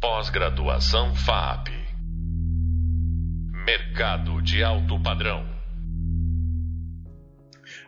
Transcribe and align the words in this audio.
Pós-graduação 0.00 1.12
FAP. 1.12 1.70
Mercado 3.66 4.40
de 4.40 4.62
alto 4.62 5.02
padrão. 5.02 5.44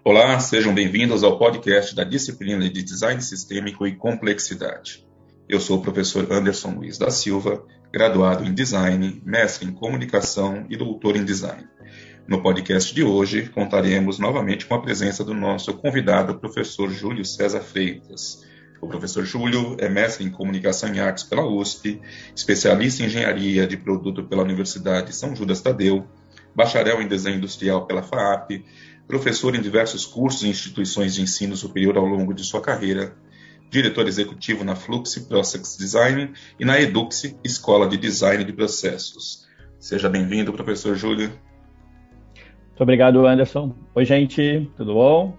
Olá, 0.04 0.40
sejam 0.40 0.74
bem-vindos 0.74 1.22
ao 1.22 1.38
podcast 1.38 1.94
da 1.94 2.02
disciplina 2.02 2.68
de 2.68 2.82
Design 2.82 3.22
Sistêmico 3.22 3.86
e 3.86 3.94
Complexidade. 3.94 5.06
Eu 5.48 5.60
sou 5.60 5.78
o 5.78 5.82
professor 5.82 6.26
Anderson 6.32 6.72
Luiz 6.72 6.98
da 6.98 7.12
Silva, 7.12 7.64
graduado 7.92 8.44
em 8.44 8.52
Design, 8.52 9.22
mestre 9.24 9.68
em 9.68 9.72
Comunicação 9.72 10.66
e 10.68 10.76
doutor 10.76 11.14
em 11.14 11.24
Design. 11.24 11.64
No 12.26 12.42
podcast 12.42 12.92
de 12.92 13.04
hoje, 13.04 13.48
contaremos 13.50 14.18
novamente 14.18 14.66
com 14.66 14.74
a 14.74 14.82
presença 14.82 15.22
do 15.22 15.32
nosso 15.32 15.74
convidado, 15.74 16.40
professor 16.40 16.90
Júlio 16.90 17.24
César 17.24 17.60
Freitas. 17.60 18.44
O 18.80 18.88
professor 18.88 19.24
Júlio 19.24 19.76
é 19.78 19.88
mestre 19.90 20.24
em 20.24 20.30
Comunicação 20.30 20.94
e 20.94 20.98
Artes 20.98 21.22
pela 21.22 21.46
USP, 21.46 22.00
especialista 22.34 23.02
em 23.02 23.06
Engenharia 23.06 23.66
de 23.66 23.76
Produto 23.76 24.24
pela 24.24 24.42
Universidade 24.42 25.14
São 25.14 25.36
Judas 25.36 25.60
Tadeu, 25.60 26.06
bacharel 26.54 27.02
em 27.02 27.06
Desenho 27.06 27.36
Industrial 27.36 27.84
pela 27.86 28.02
FAAP, 28.02 28.64
professor 29.06 29.54
em 29.54 29.60
diversos 29.60 30.06
cursos 30.06 30.44
e 30.44 30.48
instituições 30.48 31.14
de 31.14 31.20
ensino 31.20 31.54
superior 31.56 31.98
ao 31.98 32.06
longo 32.06 32.32
de 32.32 32.42
sua 32.42 32.62
carreira, 32.62 33.14
diretor 33.68 34.08
executivo 34.08 34.64
na 34.64 34.74
Flux 34.74 35.14
Process 35.28 35.76
Design 35.76 36.32
e 36.58 36.64
na 36.64 36.80
Edux, 36.80 37.36
Escola 37.44 37.86
de 37.86 37.98
Design 37.98 38.44
de 38.44 38.52
Processos. 38.52 39.46
Seja 39.78 40.08
bem-vindo, 40.08 40.52
professor 40.52 40.96
Júlio. 40.96 41.28
Muito 41.28 42.80
obrigado, 42.80 43.26
Anderson. 43.26 43.74
Oi, 43.94 44.04
gente, 44.06 44.70
tudo 44.76 44.94
bom? 44.94 45.36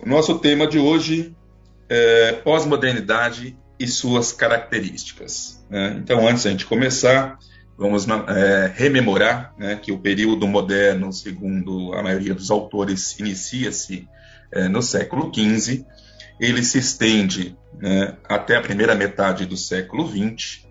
O 0.00 0.08
nosso 0.08 0.38
tema 0.38 0.66
de 0.66 0.78
hoje 0.78 1.35
é 1.88 2.32
pós-modernidade 2.32 3.56
e 3.78 3.86
suas 3.86 4.32
características. 4.32 5.64
Né? 5.70 5.96
Então, 5.98 6.26
antes 6.26 6.44
da 6.44 6.50
gente 6.50 6.66
começar, 6.66 7.38
vamos 7.76 8.06
é, 8.08 8.72
rememorar 8.74 9.54
né, 9.58 9.76
que 9.76 9.92
o 9.92 9.98
período 9.98 10.46
moderno, 10.46 11.12
segundo 11.12 11.92
a 11.94 12.02
maioria 12.02 12.34
dos 12.34 12.50
autores, 12.50 13.18
inicia-se 13.18 14.08
é, 14.52 14.68
no 14.68 14.82
século 14.82 15.30
XV, 15.32 15.84
ele 16.40 16.62
se 16.62 16.78
estende 16.78 17.56
né, 17.78 18.16
até 18.28 18.56
a 18.56 18.62
primeira 18.62 18.94
metade 18.94 19.46
do 19.46 19.56
século 19.56 20.06
XX, 20.08 20.66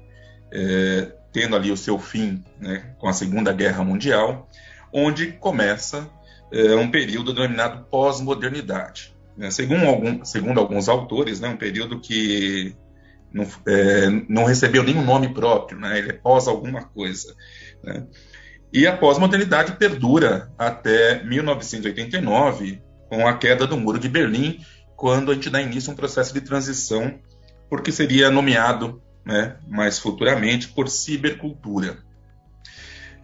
é, 0.52 1.12
tendo 1.32 1.56
ali 1.56 1.72
o 1.72 1.78
seu 1.78 2.00
fim 2.00 2.44
né, 2.60 2.96
com 2.98 3.08
a 3.08 3.14
Segunda 3.14 3.52
Guerra 3.52 3.84
Mundial, 3.84 4.50
onde 4.92 5.34
começa 5.34 6.10
é, 6.52 6.76
um 6.76 6.90
período 6.90 7.34
denominado 7.34 7.86
pós-modernidade. 7.86 9.15
Né? 9.38 9.52
Segundo, 9.52 9.86
algum, 9.86 10.24
segundo, 10.24 10.60
alguns 10.60 10.88
autores, 10.88 11.40
né, 11.40 11.50
um 11.50 11.58
período 11.58 12.00
que 12.00 12.76
não, 13.34 13.46
é, 13.68 14.10
não 14.30 14.46
recebeu 14.46 14.84
nenhum 14.84 15.04
nome 15.04 15.34
próprio, 15.34 15.80
né? 15.80 15.98
ele 15.98 16.12
é 16.12 16.14
pós 16.14 16.48
alguma 16.48 16.84
coisa. 16.84 17.36
Né? 17.84 18.06
E 18.72 18.88
a 18.88 18.96
pós-modernidade 18.96 19.74
perdura 19.74 20.52
até 20.58 21.24
1989, 21.24 22.82
com 23.10 23.28
a 23.28 23.38
queda 23.38 23.68
do 23.68 23.78
Muro 23.78 24.00
de 24.00 24.10
Berlim, 24.10 24.60
quando 24.96 25.32
a 25.32 25.36
gente 25.36 25.50
dá 25.50 25.62
início 25.62 25.90
a 25.90 25.94
um 25.94 25.96
processo 25.96 26.34
de 26.34 26.42
transição, 26.42 27.20
porque 27.70 27.92
seria 27.92 28.32
nomeado 28.32 29.02
né, 29.26 29.58
mais 29.68 30.00
futuramente 30.00 30.70
por 30.70 30.88
cibercultura. 30.88 32.05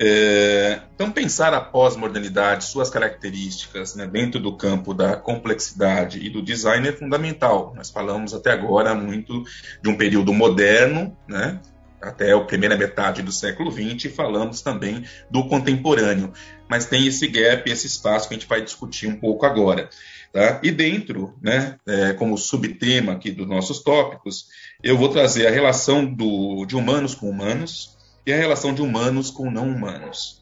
É, 0.04 0.82
então, 0.96 1.12
pensar 1.12 1.54
a 1.54 1.62
pós-modernidade, 1.62 2.64
suas 2.64 2.90
características, 2.90 3.94
né, 3.94 4.08
dentro 4.08 4.40
do 4.40 4.58
campo 4.58 4.96
da 4.96 5.16
complexidade 5.16 6.18
e 6.26 6.28
do 6.28 6.42
design 6.42 6.88
é 6.88 6.92
fundamental. 6.92 7.72
Nós 7.76 7.92
falamos 7.92 8.34
até 8.34 8.50
agora 8.52 8.96
muito 8.96 9.44
de 9.80 9.90
um 9.90 9.96
período 9.96 10.34
moderno, 10.34 11.16
né, 11.28 11.60
até 12.02 12.32
a 12.32 12.40
primeira 12.40 12.76
metade 12.76 13.22
do 13.22 13.32
século 13.32 13.72
XX, 13.72 14.06
e 14.06 14.10
falamos 14.10 14.62
também 14.62 15.06
do 15.30 15.48
contemporâneo. 15.48 16.34
Mas 16.68 16.88
tem 16.88 17.06
esse 17.06 17.28
gap, 17.28 17.70
esse 17.70 17.86
espaço 17.86 18.28
que 18.28 18.34
a 18.34 18.38
gente 18.40 18.50
vai 18.50 18.60
discutir 18.60 19.06
um 19.06 19.20
pouco 19.20 19.46
agora. 19.46 19.88
Tá? 20.34 20.60
E 20.64 20.72
dentro, 20.72 21.36
né, 21.40 21.76
é, 21.86 22.14
como 22.14 22.40
subtema 22.40 23.12
aqui 23.12 23.30
dos 23.30 23.48
nossos 23.48 23.84
tópicos, 23.84 24.48
eu 24.82 24.98
vou 24.98 25.10
trazer 25.10 25.46
a 25.46 25.52
relação 25.52 26.04
do, 26.04 26.66
de 26.66 26.76
humanos 26.76 27.14
com 27.14 27.30
humanos, 27.30 28.01
e 28.26 28.34
a 28.34 28.38
relação 28.38 28.74
de 28.74 28.82
humanos 28.82 29.32
com 29.32 29.50
não 29.50 29.70
humanos. 29.70 30.42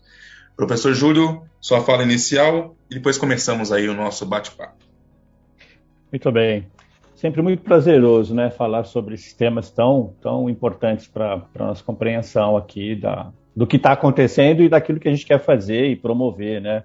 Professor 0.56 0.94
Júlio, 0.94 1.44
sua 1.62 1.82
fala 1.82 2.04
inicial 2.04 2.76
e 2.90 2.96
depois 2.96 3.18
começamos 3.18 3.72
aí 3.72 3.88
o 3.88 3.94
nosso 3.94 4.26
bate-papo. 4.26 4.84
Muito 6.12 6.32
bem. 6.32 6.68
Sempre 7.16 7.42
muito 7.42 7.64
prazeroso, 7.64 8.34
né, 8.34 8.50
falar 8.50 8.86
sobre 8.86 9.14
esses 9.14 9.34
temas 9.34 9.70
tão, 9.70 10.14
tão 10.22 10.50
importantes 10.50 11.08
para 11.08 11.46
a 11.56 11.66
nossa 11.66 11.84
compreensão 11.84 12.56
aqui 12.56 12.96
da, 12.96 13.32
do 13.56 13.68
que 13.68 13.76
está 13.76 13.92
acontecendo 13.92 14.64
e 14.64 14.70
daquilo 14.70 15.00
que 15.00 15.08
a 15.08 15.12
gente 15.12 15.26
quer 15.26 15.40
fazer 15.40 15.88
e 15.88 15.96
promover, 15.96 16.62
né, 16.62 16.84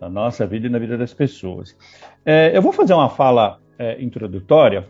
na 0.00 0.08
nossa 0.08 0.46
vida 0.46 0.66
e 0.66 0.70
na 0.70 0.78
vida 0.78 0.98
das 0.98 1.14
pessoas. 1.14 1.76
É, 2.24 2.50
eu 2.54 2.60
vou 2.60 2.72
fazer 2.72 2.94
uma 2.94 3.08
fala 3.08 3.58
é, 3.78 4.02
introdutória, 4.02 4.86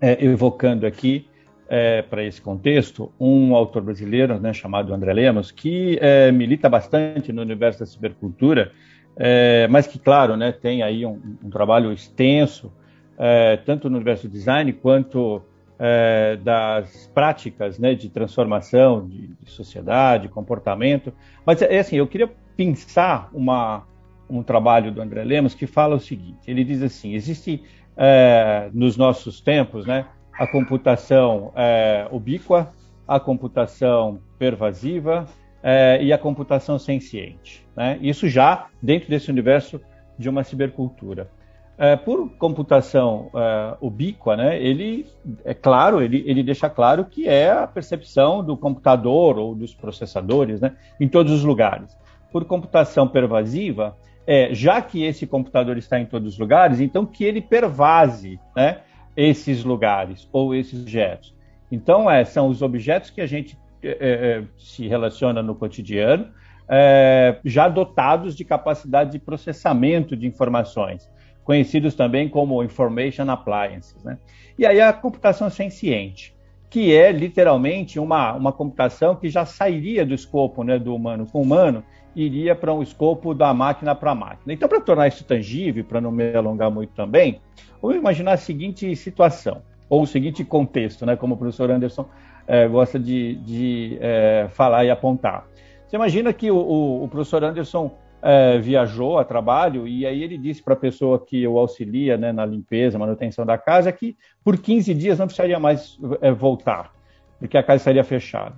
é, 0.00 0.24
evocando 0.24 0.86
aqui 0.86 1.28
é, 1.68 2.02
para 2.02 2.24
esse 2.24 2.40
contexto, 2.40 3.12
um 3.18 3.54
autor 3.54 3.82
brasileiro 3.82 4.38
né, 4.38 4.52
chamado 4.52 4.94
André 4.94 5.12
Lemos, 5.12 5.50
que 5.50 5.98
é, 6.00 6.30
milita 6.30 6.68
bastante 6.68 7.32
no 7.32 7.42
universo 7.42 7.80
da 7.80 7.86
cibercultura, 7.86 8.72
é, 9.16 9.66
mas 9.68 9.86
que, 9.86 9.98
claro, 9.98 10.36
né, 10.36 10.52
tem 10.52 10.82
aí 10.82 11.04
um, 11.04 11.20
um 11.42 11.50
trabalho 11.50 11.92
extenso, 11.92 12.72
é, 13.18 13.56
tanto 13.56 13.88
no 13.88 13.96
universo 13.96 14.28
do 14.28 14.32
design 14.32 14.72
quanto 14.72 15.42
é, 15.78 16.38
das 16.42 17.10
práticas 17.14 17.78
né, 17.78 17.94
de 17.94 18.08
transformação 18.08 19.06
de, 19.06 19.28
de, 19.28 19.50
sociedade, 19.50 20.28
comportamento. 20.28 21.12
Mas, 21.44 21.62
é 21.62 21.78
assim, 21.78 21.96
eu 21.96 22.06
queria 22.06 22.30
pensar 22.56 23.28
uma, 23.32 23.86
um 24.28 24.42
trabalho 24.42 24.92
do 24.92 25.00
André 25.00 25.24
Lemos 25.24 25.54
que 25.54 25.66
fala 25.66 25.96
o 25.96 26.00
seguinte: 26.00 26.38
ele 26.46 26.62
diz 26.64 26.82
assim, 26.82 27.14
existe 27.14 27.62
é, 27.96 28.70
nos 28.72 28.96
nossos 28.96 29.40
tempos, 29.40 29.86
né, 29.86 30.06
a 30.38 30.46
computação 30.46 31.52
é, 31.54 32.06
ubíqua, 32.10 32.72
a 33.06 33.18
computação 33.18 34.18
pervasiva 34.38 35.26
é, 35.62 36.02
e 36.02 36.12
a 36.12 36.18
computação 36.18 36.78
senciente. 36.78 37.66
Né? 37.76 37.98
Isso 38.00 38.28
já 38.28 38.66
dentro 38.82 39.08
desse 39.08 39.30
universo 39.30 39.80
de 40.18 40.28
uma 40.28 40.44
cibercultura. 40.44 41.30
É, 41.78 41.94
por 41.94 42.30
computação 42.38 43.30
é, 43.34 43.76
ubíqua, 43.82 44.34
né, 44.34 44.58
ele 44.62 45.06
é 45.44 45.52
claro, 45.52 46.00
ele, 46.00 46.24
ele 46.26 46.42
deixa 46.42 46.70
claro 46.70 47.04
que 47.04 47.28
é 47.28 47.50
a 47.50 47.66
percepção 47.66 48.42
do 48.42 48.56
computador 48.56 49.38
ou 49.38 49.54
dos 49.54 49.74
processadores 49.74 50.60
né, 50.60 50.72
em 50.98 51.06
todos 51.06 51.32
os 51.32 51.44
lugares. 51.44 51.94
Por 52.32 52.46
computação 52.46 53.06
pervasiva, 53.06 53.94
é, 54.26 54.54
já 54.54 54.80
que 54.80 55.04
esse 55.04 55.26
computador 55.26 55.76
está 55.76 56.00
em 56.00 56.06
todos 56.06 56.34
os 56.34 56.38
lugares, 56.38 56.80
então 56.80 57.04
que 57.04 57.24
ele 57.24 57.42
pervase, 57.42 58.40
né, 58.56 58.80
esses 59.16 59.64
lugares 59.64 60.28
ou 60.32 60.54
esses 60.54 60.82
objetos. 60.82 61.34
Então, 61.70 62.10
é, 62.10 62.24
são 62.24 62.48
os 62.48 62.62
objetos 62.62 63.10
que 63.10 63.20
a 63.20 63.26
gente 63.26 63.58
é, 63.82 64.42
se 64.58 64.86
relaciona 64.86 65.42
no 65.42 65.54
cotidiano, 65.54 66.28
é, 66.68 67.38
já 67.44 67.68
dotados 67.68 68.36
de 68.36 68.44
capacidade 68.44 69.12
de 69.12 69.18
processamento 69.18 70.16
de 70.16 70.26
informações, 70.26 71.08
conhecidos 71.44 71.94
também 71.94 72.28
como 72.28 72.62
Information 72.62 73.30
Appliances. 73.30 74.02
Né? 74.04 74.18
E 74.58 74.66
aí 74.66 74.80
a 74.80 74.92
computação 74.92 75.48
senciente, 75.48 76.35
que 76.68 76.94
é 76.94 77.12
literalmente 77.12 77.98
uma, 77.98 78.32
uma 78.34 78.52
computação 78.52 79.14
que 79.16 79.28
já 79.28 79.44
sairia 79.44 80.04
do 80.04 80.14
escopo 80.14 80.62
né, 80.62 80.78
do 80.78 80.94
humano 80.94 81.26
com 81.30 81.40
humano 81.40 81.84
iria 82.14 82.54
para 82.54 82.72
um 82.72 82.82
escopo 82.82 83.34
da 83.34 83.52
máquina 83.52 83.94
para 83.94 84.14
máquina. 84.14 84.52
Então, 84.52 84.68
para 84.68 84.80
tornar 84.80 85.06
isso 85.06 85.22
tangível, 85.22 85.84
para 85.84 86.00
não 86.00 86.10
me 86.10 86.34
alongar 86.34 86.70
muito 86.70 86.94
também, 86.94 87.40
Vamos 87.80 87.96
imaginar 87.96 88.32
a 88.32 88.36
seguinte 88.36 88.94
situação, 88.96 89.62
ou 89.88 90.02
o 90.02 90.06
seguinte 90.06 90.44
contexto, 90.44 91.04
né, 91.06 91.16
como 91.16 91.34
o 91.34 91.38
professor 91.38 91.70
Anderson 91.70 92.08
é, 92.46 92.66
gosta 92.66 92.98
de, 92.98 93.36
de 93.36 93.98
é, 94.00 94.48
falar 94.50 94.84
e 94.84 94.90
apontar. 94.90 95.46
Você 95.86 95.96
imagina 95.96 96.32
que 96.32 96.50
o, 96.50 96.56
o, 96.56 97.04
o 97.04 97.08
professor 97.08 97.44
Anderson 97.44 97.96
é, 98.22 98.58
viajou 98.58 99.18
a 99.18 99.24
trabalho 99.24 99.86
e 99.86 100.06
aí 100.06 100.22
ele 100.22 100.36
disse 100.36 100.62
para 100.62 100.74
a 100.74 100.76
pessoa 100.76 101.18
que 101.24 101.46
o 101.46 101.58
auxilia 101.58 102.16
né, 102.16 102.32
na 102.32 102.44
limpeza, 102.44 102.98
manutenção 102.98 103.44
da 103.44 103.56
casa, 103.56 103.92
que 103.92 104.16
por 104.42 104.58
15 104.58 104.94
dias 104.94 105.18
não 105.18 105.26
precisaria 105.26 105.58
mais 105.58 105.98
voltar, 106.36 106.92
porque 107.38 107.56
a 107.56 107.62
casa 107.62 107.76
estaria 107.78 108.04
fechada. 108.04 108.54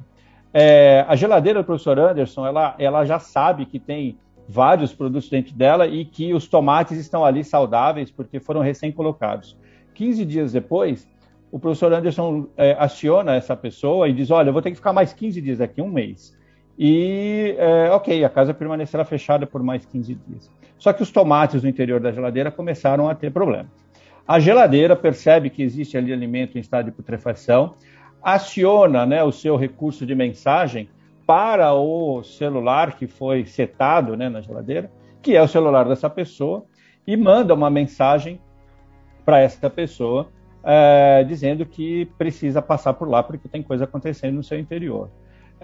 a 1.06 1.16
geladeira 1.16 1.60
do 1.60 1.66
professor 1.66 1.98
Anderson, 1.98 2.46
ela, 2.46 2.74
ela 2.78 3.04
já 3.04 3.18
sabe 3.18 3.66
que 3.66 3.78
tem 3.78 4.18
vários 4.48 4.94
produtos 4.94 5.28
dentro 5.28 5.54
dela 5.54 5.86
e 5.86 6.04
que 6.06 6.32
os 6.32 6.48
tomates 6.48 6.96
estão 6.96 7.24
ali 7.24 7.44
saudáveis 7.44 8.10
porque 8.10 8.40
foram 8.40 8.62
recém-colocados. 8.62 9.56
15 9.94 10.24
dias 10.24 10.52
depois, 10.52 11.06
o 11.52 11.58
professor 11.58 11.92
Anderson 11.92 12.46
é, 12.56 12.74
aciona 12.78 13.34
essa 13.34 13.54
pessoa 13.54 14.08
e 14.08 14.12
diz: 14.12 14.30
Olha, 14.30 14.48
eu 14.48 14.52
vou 14.52 14.62
ter 14.62 14.70
que 14.70 14.76
ficar 14.76 14.92
mais 14.92 15.12
15 15.12 15.40
dias 15.40 15.60
aqui, 15.60 15.82
um 15.82 15.90
mês. 15.90 16.36
E, 16.78 17.56
é, 17.58 17.90
ok, 17.90 18.24
a 18.24 18.28
casa 18.28 18.54
permanecerá 18.54 19.04
fechada 19.04 19.46
por 19.46 19.62
mais 19.62 19.84
15 19.84 20.14
dias. 20.14 20.50
Só 20.78 20.92
que 20.92 21.02
os 21.02 21.10
tomates 21.10 21.62
no 21.64 21.68
interior 21.68 21.98
da 21.98 22.12
geladeira 22.12 22.52
começaram 22.52 23.08
a 23.08 23.14
ter 23.16 23.32
problemas. 23.32 23.72
A 24.26 24.38
geladeira 24.38 24.94
percebe 24.94 25.50
que 25.50 25.62
existe 25.62 25.96
ali 25.96 26.12
alimento 26.12 26.56
em 26.56 26.60
estado 26.60 26.86
de 26.86 26.92
putrefação, 26.92 27.74
aciona 28.22 29.04
né, 29.04 29.24
o 29.24 29.32
seu 29.32 29.56
recurso 29.56 30.06
de 30.06 30.14
mensagem 30.14 30.88
para 31.26 31.72
o 31.74 32.22
celular 32.22 32.96
que 32.96 33.06
foi 33.06 33.44
setado 33.44 34.16
né, 34.16 34.28
na 34.28 34.40
geladeira, 34.40 34.90
que 35.20 35.34
é 35.34 35.42
o 35.42 35.48
celular 35.48 35.88
dessa 35.88 36.08
pessoa, 36.08 36.64
e 37.06 37.16
manda 37.16 37.54
uma 37.54 37.70
mensagem 37.70 38.40
para 39.24 39.40
essa 39.40 39.68
pessoa 39.68 40.28
é, 40.62 41.24
dizendo 41.24 41.66
que 41.66 42.06
precisa 42.16 42.62
passar 42.62 42.92
por 42.94 43.08
lá 43.08 43.22
porque 43.22 43.48
tem 43.48 43.62
coisa 43.62 43.84
acontecendo 43.84 44.36
no 44.36 44.44
seu 44.44 44.58
interior. 44.58 45.10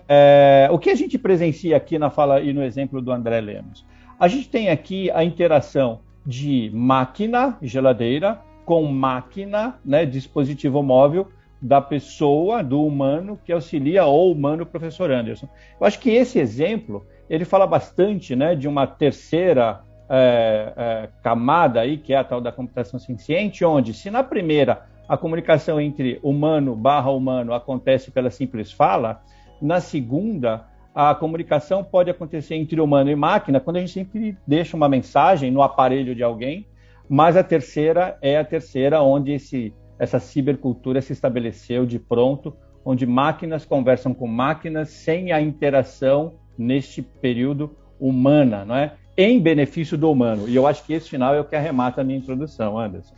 É, 0.09 0.69
o 0.71 0.79
que 0.79 0.91
a 0.91 0.95
gente 0.95 1.19
presencia 1.19 1.77
aqui 1.77 1.99
na 1.99 2.11
fala 2.11 2.41
e 2.41 2.53
no 2.53 2.63
exemplo 2.63 3.01
do 3.01 3.11
André 3.13 3.41
Lemos? 3.41 3.87
A 4.19 4.29
gente 4.29 4.49
tem 4.49 4.69
aqui 4.69 5.11
a 5.11 5.25
interação 5.25 6.01
de 6.27 6.71
máquina, 6.73 7.59
geladeira, 7.61 8.41
com 8.65 8.85
máquina, 8.85 9.79
né, 9.85 10.07
dispositivo 10.07 10.83
móvel, 10.83 11.29
da 11.61 11.81
pessoa, 11.81 12.63
do 12.63 12.85
humano, 12.85 13.39
que 13.43 13.53
auxilia 13.53 14.05
o 14.05 14.31
humano 14.31 14.67
professor 14.67 15.11
Anderson. 15.11 15.49
Eu 15.81 15.87
acho 15.87 15.99
que 15.99 16.11
esse 16.11 16.39
exemplo, 16.39 17.07
ele 17.29 17.45
fala 17.45 17.67
bastante 17.67 18.37
né, 18.37 18.55
de 18.55 18.69
uma 18.69 18.87
terceira 18.87 19.81
é, 20.09 20.73
é, 20.77 21.09
camada 21.23 21.81
aí, 21.81 21.97
que 21.97 22.13
é 22.13 22.19
a 22.19 22.25
tal 22.25 22.41
da 22.41 22.53
computação 22.53 22.99
ciente, 22.99 23.65
onde 23.65 23.95
se 23.95 24.11
na 24.11 24.23
primeira 24.23 24.87
a 25.09 25.17
comunicação 25.17 25.81
entre 25.81 26.19
humano 26.23 26.75
barra 26.77 27.11
humano 27.11 27.53
acontece 27.53 28.11
pela 28.11 28.31
simples 28.31 28.73
fala, 28.73 29.23
na 29.65 29.81
segunda 29.81 30.67
a 30.95 31.15
comunicação 31.15 31.83
pode 31.83 32.11
acontecer 32.11 32.55
entre 32.55 32.81
humano 32.81 33.11
e 33.11 33.17
máquina 33.17 33.59
quando 33.59 33.79
a 33.79 33.81
gente 33.81 33.93
sempre 33.93 34.37
deixa 34.47 34.77
uma 34.77 34.89
mensagem 34.89 35.51
no 35.51 35.63
aparelho 35.63 36.15
de 36.15 36.23
alguém, 36.23 36.69
mas 37.09 37.35
a 37.37 37.43
terceira 37.43 38.17
é 38.21 38.37
a 38.39 38.45
terceira 38.45 39.03
onde 39.03 39.33
esse 39.33 39.75
essa 39.99 40.21
cibercultura 40.21 41.01
se 41.01 41.13
estabeleceu 41.13 41.87
de 41.87 41.99
pronto, 41.99 42.55
onde 42.85 43.07
máquinas 43.07 43.65
conversam 43.65 44.13
com 44.13 44.27
máquinas 44.27 44.91
sem 44.91 45.33
a 45.33 45.41
interação 45.41 46.35
neste 46.59 47.01
período 47.01 47.75
humana, 47.99 48.65
não 48.65 48.77
é? 48.77 48.95
Em 49.17 49.41
benefício 49.41 49.97
do 49.97 50.11
humano. 50.11 50.49
E 50.49 50.55
eu 50.57 50.67
acho 50.67 50.85
que 50.85 50.93
esse 50.93 51.09
final 51.09 51.35
é 51.35 51.41
o 51.41 51.45
que 51.45 51.55
arremata 51.55 52.01
a 52.01 52.05
minha 52.05 52.19
introdução, 52.19 52.79
Anderson. 52.79 53.15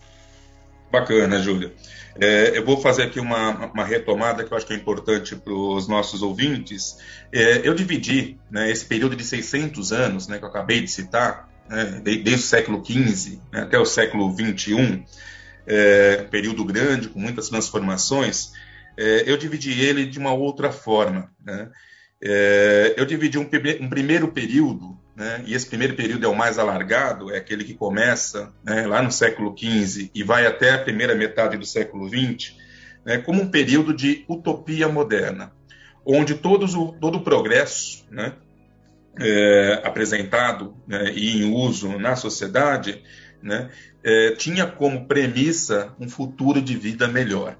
Bacana, 1.00 1.38
Júlia. 1.42 1.72
É, 2.18 2.56
eu 2.56 2.64
vou 2.64 2.80
fazer 2.80 3.02
aqui 3.02 3.20
uma, 3.20 3.66
uma, 3.66 3.84
retomada 3.84 4.42
que 4.42 4.50
eu 4.50 4.56
acho 4.56 4.66
que 4.66 4.72
é 4.72 4.76
importante 4.76 5.36
para 5.36 5.52
os 5.52 5.86
nossos 5.86 6.22
ouvintes. 6.22 6.96
É, 7.30 7.60
eu 7.68 7.74
dividi 7.74 8.38
né, 8.50 8.70
esse 8.70 8.86
período 8.86 9.14
de 9.14 9.22
600 9.22 9.92
anos 9.92 10.26
né, 10.26 10.38
que 10.38 10.44
eu 10.44 10.48
acabei 10.48 10.80
de 10.80 10.88
citar, 10.88 11.50
né, 11.68 12.00
desde 12.02 12.34
o 12.34 12.38
século 12.38 12.82
XV 12.82 13.38
né, 13.52 13.60
até 13.60 13.78
o 13.78 13.84
século 13.84 14.34
XXI, 14.34 15.04
é, 15.66 16.22
período 16.30 16.64
grande, 16.64 17.10
com 17.10 17.20
muitas 17.20 17.50
transformações, 17.50 18.52
é, 18.96 19.24
eu 19.26 19.36
dividi 19.36 19.78
ele 19.78 20.06
de 20.06 20.18
uma 20.18 20.32
outra 20.32 20.72
forma. 20.72 21.30
Né? 21.44 21.68
É, 22.22 22.94
eu 22.96 23.04
dividi 23.04 23.38
um, 23.38 23.46
um, 23.80 23.88
primeiro 23.90 24.28
período, 24.28 24.98
né? 25.16 25.42
e 25.46 25.54
esse 25.54 25.66
primeiro 25.66 25.96
período 25.96 26.26
é 26.26 26.28
o 26.28 26.36
mais 26.36 26.58
alargado, 26.58 27.32
é 27.32 27.38
aquele 27.38 27.64
que 27.64 27.72
começa 27.72 28.52
né, 28.62 28.86
lá 28.86 29.00
no 29.00 29.10
século 29.10 29.56
XV 29.56 30.10
e 30.14 30.22
vai 30.22 30.46
até 30.46 30.74
a 30.74 30.78
primeira 30.78 31.14
metade 31.14 31.56
do 31.56 31.64
século 31.64 32.06
XX, 32.06 32.54
né, 33.04 33.18
como 33.18 33.40
um 33.40 33.50
período 33.50 33.94
de 33.94 34.24
utopia 34.28 34.88
moderna, 34.88 35.52
onde 36.04 36.34
todos 36.34 36.74
o, 36.74 36.92
todo 37.00 37.16
o 37.16 37.24
progresso 37.24 38.04
né, 38.10 38.34
é, 39.18 39.80
apresentado 39.82 40.76
né, 40.86 41.10
e 41.14 41.42
em 41.42 41.50
uso 41.50 41.98
na 41.98 42.14
sociedade 42.14 43.02
né, 43.42 43.70
é, 44.04 44.32
tinha 44.32 44.66
como 44.66 45.06
premissa 45.06 45.94
um 45.98 46.08
futuro 46.08 46.60
de 46.60 46.76
vida 46.76 47.08
melhor. 47.08 47.56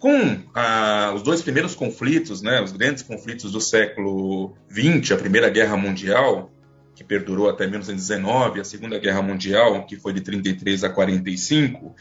Com 0.00 0.38
ah, 0.54 1.12
os 1.14 1.22
dois 1.22 1.42
primeiros 1.42 1.74
conflitos, 1.74 2.40
né, 2.40 2.62
os 2.62 2.72
grandes 2.72 3.02
conflitos 3.02 3.52
do 3.52 3.60
século 3.60 4.54
XX, 4.70 5.12
a 5.12 5.16
Primeira 5.18 5.50
Guerra 5.50 5.76
Mundial, 5.76 6.50
que 6.94 7.04
perdurou 7.04 7.50
até 7.50 7.66
1919, 7.66 8.60
a 8.60 8.64
Segunda 8.64 8.98
Guerra 8.98 9.20
Mundial, 9.20 9.84
que 9.84 9.96
foi 9.96 10.14
de 10.14 10.22
33 10.22 10.84
a 10.84 10.88
45, 10.88 11.94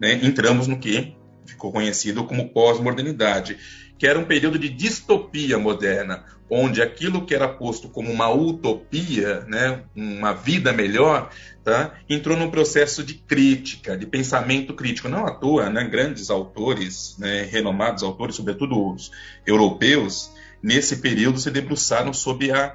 né, 0.00 0.18
entramos 0.24 0.66
no 0.66 0.80
que 0.80 1.16
ficou 1.46 1.70
conhecido 1.70 2.24
como 2.24 2.48
pós-modernidade, 2.48 3.56
que 3.98 4.06
era 4.06 4.18
um 4.18 4.24
período 4.24 4.58
de 4.58 4.68
distopia 4.68 5.58
moderna, 5.58 6.24
onde 6.50 6.82
aquilo 6.82 7.24
que 7.24 7.34
era 7.34 7.48
posto 7.48 7.88
como 7.88 8.10
uma 8.10 8.30
utopia, 8.30 9.40
né, 9.48 9.82
uma 9.94 10.32
vida 10.32 10.72
melhor, 10.72 11.30
tá, 11.62 11.94
entrou 12.08 12.36
num 12.36 12.50
processo 12.50 13.02
de 13.02 13.14
crítica, 13.14 13.96
de 13.96 14.06
pensamento 14.06 14.74
crítico. 14.74 15.08
Não 15.08 15.26
à 15.26 15.30
toa, 15.30 15.70
né, 15.70 15.84
grandes 15.84 16.30
autores, 16.30 17.16
né, 17.18 17.42
renomados 17.42 18.02
autores, 18.02 18.36
sobretudo 18.36 18.92
os 18.92 19.10
europeus, 19.46 20.30
nesse 20.62 20.96
período 20.96 21.38
se 21.38 21.50
debruçaram 21.50 22.12
sobre 22.12 22.52
a, 22.52 22.74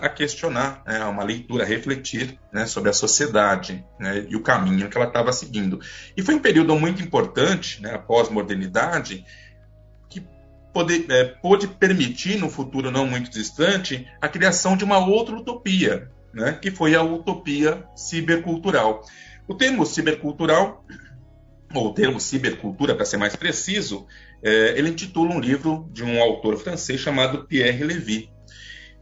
a 0.00 0.08
questionar, 0.08 0.82
né, 0.86 1.04
uma 1.04 1.22
leitura, 1.22 1.64
a 1.64 1.66
refletir 1.66 2.38
né, 2.52 2.66
sobre 2.66 2.90
a 2.90 2.94
sociedade 2.94 3.84
né, 3.98 4.26
e 4.28 4.34
o 4.34 4.42
caminho 4.42 4.88
que 4.88 4.96
ela 4.96 5.06
estava 5.06 5.32
seguindo. 5.32 5.80
E 6.16 6.22
foi 6.22 6.34
um 6.34 6.40
período 6.40 6.74
muito 6.78 7.02
importante, 7.02 7.80
né, 7.82 7.94
a 7.94 7.98
pós-modernidade, 7.98 9.24
poder, 10.72 11.06
é, 11.10 11.24
pôde 11.24 11.66
permitir, 11.66 12.38
no 12.38 12.48
futuro 12.48 12.90
não 12.90 13.06
muito 13.06 13.30
distante, 13.30 14.06
a 14.20 14.28
criação 14.28 14.76
de 14.76 14.84
uma 14.84 14.98
outra 14.98 15.36
utopia, 15.36 16.10
né, 16.32 16.58
que 16.60 16.70
foi 16.70 16.94
a 16.94 17.02
utopia 17.02 17.84
cibercultural. 17.94 19.04
O 19.48 19.54
termo 19.54 19.84
cibercultural, 19.84 20.84
ou 21.74 21.88
o 21.88 21.94
termo 21.94 22.20
cibercultura, 22.20 22.94
para 22.94 23.04
ser 23.04 23.16
mais 23.16 23.36
preciso, 23.36 24.06
é, 24.42 24.78
ele 24.78 24.90
intitula 24.90 25.34
um 25.34 25.40
livro 25.40 25.88
de 25.92 26.04
um 26.04 26.20
autor 26.20 26.56
francês 26.56 27.00
chamado 27.00 27.46
Pierre 27.46 27.84
Levy. 27.84 28.30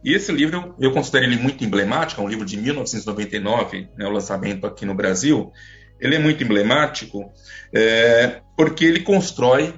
E 0.04 0.14
esse 0.14 0.30
livro, 0.32 0.74
eu 0.78 0.92
considero 0.92 1.24
ele 1.24 1.36
muito 1.36 1.64
emblemático, 1.64 2.20
é 2.20 2.24
um 2.24 2.28
livro 2.28 2.44
de 2.44 2.56
1999, 2.56 3.88
né, 3.96 4.06
o 4.06 4.10
lançamento 4.10 4.66
aqui 4.66 4.86
no 4.86 4.94
Brasil. 4.94 5.52
Ele 6.00 6.14
é 6.14 6.18
muito 6.18 6.42
emblemático 6.44 7.32
é, 7.74 8.40
porque 8.56 8.84
ele 8.84 9.00
constrói 9.00 9.74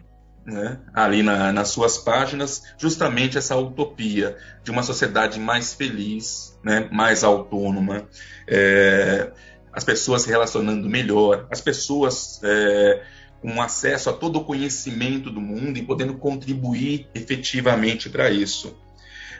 né, 0.50 0.79
ali 0.93 1.23
na, 1.23 1.52
nas 1.52 1.69
suas 1.69 1.97
páginas, 1.97 2.62
justamente 2.76 3.38
essa 3.38 3.56
utopia 3.56 4.37
de 4.62 4.70
uma 4.70 4.82
sociedade 4.82 5.38
mais 5.38 5.73
feliz, 5.73 6.58
né, 6.62 6.88
mais 6.91 7.23
autônoma, 7.25 8.08
é, 8.47 9.31
as 9.73 9.85
pessoas 9.85 10.23
se 10.23 10.29
relacionando 10.29 10.88
melhor, 10.88 11.47
as 11.50 11.61
pessoas 11.61 12.41
é, 12.43 13.02
com 13.41 13.62
acesso 13.62 14.11
a 14.11 14.12
todo 14.12 14.37
o 14.37 14.44
conhecimento 14.44 15.31
do 15.31 15.41
mundo 15.41 15.79
e 15.79 15.82
podendo 15.82 16.14
contribuir 16.14 17.08
efetivamente 17.14 18.10
para 18.10 18.31
isso. 18.31 18.77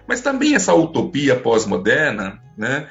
Mas 0.07 0.21
também 0.21 0.55
essa 0.55 0.75
utopia 0.75 1.39
pós-moderna, 1.39 2.41
né, 2.57 2.89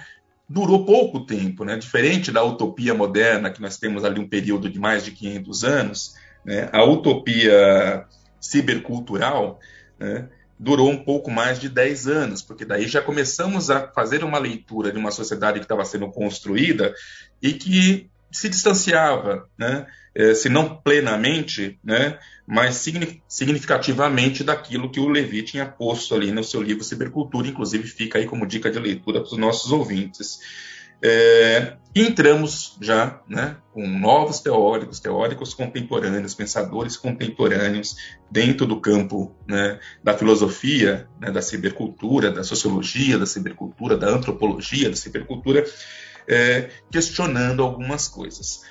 durou 0.48 0.86
pouco 0.86 1.22
tempo, 1.22 1.64
né? 1.64 1.78
Diferente 1.78 2.32
da 2.32 2.44
utopia 2.44 2.94
moderna 2.94 3.52
que 3.52 3.62
nós 3.62 3.78
temos 3.78 4.04
ali 4.04 4.20
um 4.20 4.28
período 4.28 4.70
de 4.70 4.80
mais 4.80 5.06
de 5.06 5.12
500 5.12 5.64
anos, 5.64 6.16
né? 6.44 6.70
A 6.72 6.84
utopia 6.84 8.06
cibercultural 8.40 9.60
né, 10.00 10.30
durou 10.58 10.90
um 10.90 11.04
pouco 11.04 11.30
mais 11.30 11.60
de 11.60 11.70
10 11.70 12.08
anos, 12.08 12.42
porque 12.42 12.66
daí 12.66 12.88
já 12.88 13.02
começamos 13.02 13.70
a 13.70 13.88
fazer 13.88 14.24
uma 14.24 14.40
leitura 14.40 14.92
de 14.92 14.98
uma 14.98 15.12
sociedade 15.12 15.60
que 15.60 15.66
estava 15.66 15.86
sendo 15.86 16.10
construída 16.12 16.94
e 17.42 17.54
que 17.54 18.10
se 18.32 18.50
distanciava, 18.50 19.48
né, 19.58 19.88
é, 20.14 20.34
se 20.34 20.50
não 20.50 20.76
plenamente, 20.76 21.80
né, 21.84 22.20
mas 22.46 22.86
significativamente 23.28 24.44
daquilo 24.44 24.92
que 24.92 25.00
o 25.00 25.08
Levi 25.08 25.44
tinha 25.44 25.66
posto 25.66 26.14
ali 26.16 26.32
no 26.32 26.44
seu 26.44 26.62
livro 26.62 26.84
Cibercultura, 26.84 27.48
inclusive 27.48 27.88
fica 27.88 28.20
aí 28.20 28.26
como 28.26 28.46
dica 28.46 28.70
de 28.70 28.80
leitura 28.80 29.22
para 29.22 29.32
os 29.32 29.38
nossos 29.38 29.72
ouvintes. 29.72 30.40
É, 31.02 31.78
entramos 31.96 32.78
já 32.82 33.22
né, 33.28 33.58
com 33.74 33.88
novos 33.88 34.40
teóricos, 34.40 35.00
teóricos 35.00 35.54
contemporâneos, 35.54 36.36
pensadores 36.36 36.98
contemporâneos 36.98 37.96
dentro 38.30 38.66
do 38.66 38.80
campo 38.80 39.36
né, 39.48 39.80
da 40.04 40.14
filosofia, 40.14 41.08
né, 41.20 41.32
da 41.32 41.42
cibercultura, 41.42 42.32
da 42.32 42.44
sociologia 42.44 43.18
da 43.18 43.26
cibercultura, 43.26 43.98
da 43.98 44.10
antropologia 44.10 44.90
da 44.90 44.96
cibercultura, 44.96 45.66
é, 46.28 46.70
questionando 46.92 47.64
algumas 47.64 48.08
coisas. 48.08 48.62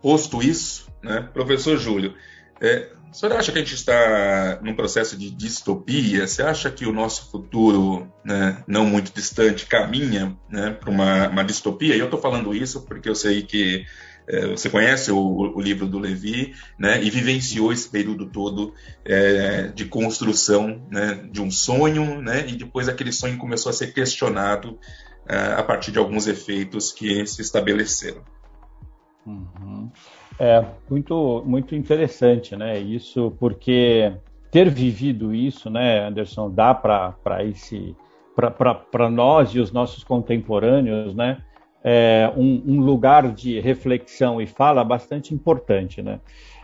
Posto 0.00 0.42
isso, 0.42 0.90
né, 1.02 1.28
professor 1.32 1.78
Júlio, 1.78 2.14
é, 2.60 2.90
o 3.10 3.14
senhor 3.14 3.36
acha 3.36 3.50
que 3.50 3.58
a 3.58 3.60
gente 3.60 3.74
está 3.74 4.60
num 4.62 4.74
processo 4.74 5.16
de 5.16 5.30
distopia? 5.30 6.26
Você 6.26 6.42
acha 6.42 6.70
que 6.70 6.86
o 6.86 6.92
nosso 6.92 7.30
futuro, 7.30 8.10
né, 8.24 8.62
não 8.68 8.86
muito 8.86 9.12
distante, 9.12 9.66
caminha 9.66 10.36
né, 10.48 10.70
para 10.70 10.90
uma, 10.90 11.28
uma, 11.28 11.44
distopia? 11.44 11.96
E 11.96 11.98
eu 11.98 12.04
estou 12.04 12.20
falando 12.20 12.54
isso 12.54 12.82
porque 12.82 13.08
eu 13.08 13.14
sei 13.14 13.42
que 13.42 13.84
é, 14.28 14.46
você 14.46 14.70
conhece 14.70 15.10
o, 15.10 15.18
o, 15.18 15.60
livro 15.60 15.88
do 15.88 15.98
Levi 15.98 16.54
né, 16.78 17.02
e 17.02 17.10
vivenciou 17.10 17.72
esse 17.72 17.88
período 17.88 18.26
todo 18.26 18.72
é, 19.04 19.68
de 19.68 19.86
construção 19.86 20.86
né, 20.88 21.26
de 21.32 21.42
um 21.42 21.50
sonho, 21.50 22.22
né, 22.22 22.46
e 22.46 22.54
depois 22.54 22.88
aquele 22.88 23.12
sonho 23.12 23.38
começou 23.38 23.70
a 23.70 23.72
ser 23.72 23.92
questionado 23.92 24.78
é, 25.26 25.54
a 25.54 25.62
partir 25.64 25.90
de 25.90 25.98
alguns 25.98 26.28
efeitos 26.28 26.92
que 26.92 27.26
se 27.26 27.42
estabeleceram. 27.42 28.22
Uhum. 29.26 29.90
É, 30.42 30.64
muito, 30.88 31.42
muito 31.44 31.74
interessante, 31.74 32.56
né? 32.56 32.78
Isso 32.78 33.36
porque 33.38 34.10
ter 34.50 34.70
vivido 34.70 35.34
isso, 35.34 35.68
né, 35.68 36.06
Anderson, 36.06 36.50
dá 36.50 36.72
para 36.74 37.44
esse 37.44 37.94
para 38.90 39.10
nós 39.10 39.50
e 39.50 39.60
os 39.60 39.70
nossos 39.70 40.02
contemporâneos, 40.02 41.14
né, 41.14 41.42
é, 41.84 42.32
um, 42.34 42.62
um, 42.66 42.80
lugar 42.80 43.30
de 43.32 43.60
reflexão 43.60 44.40
e 44.40 44.46
fala 44.46 44.82
bastante 44.82 45.34
importante, 45.34 46.00
né? 46.00 46.18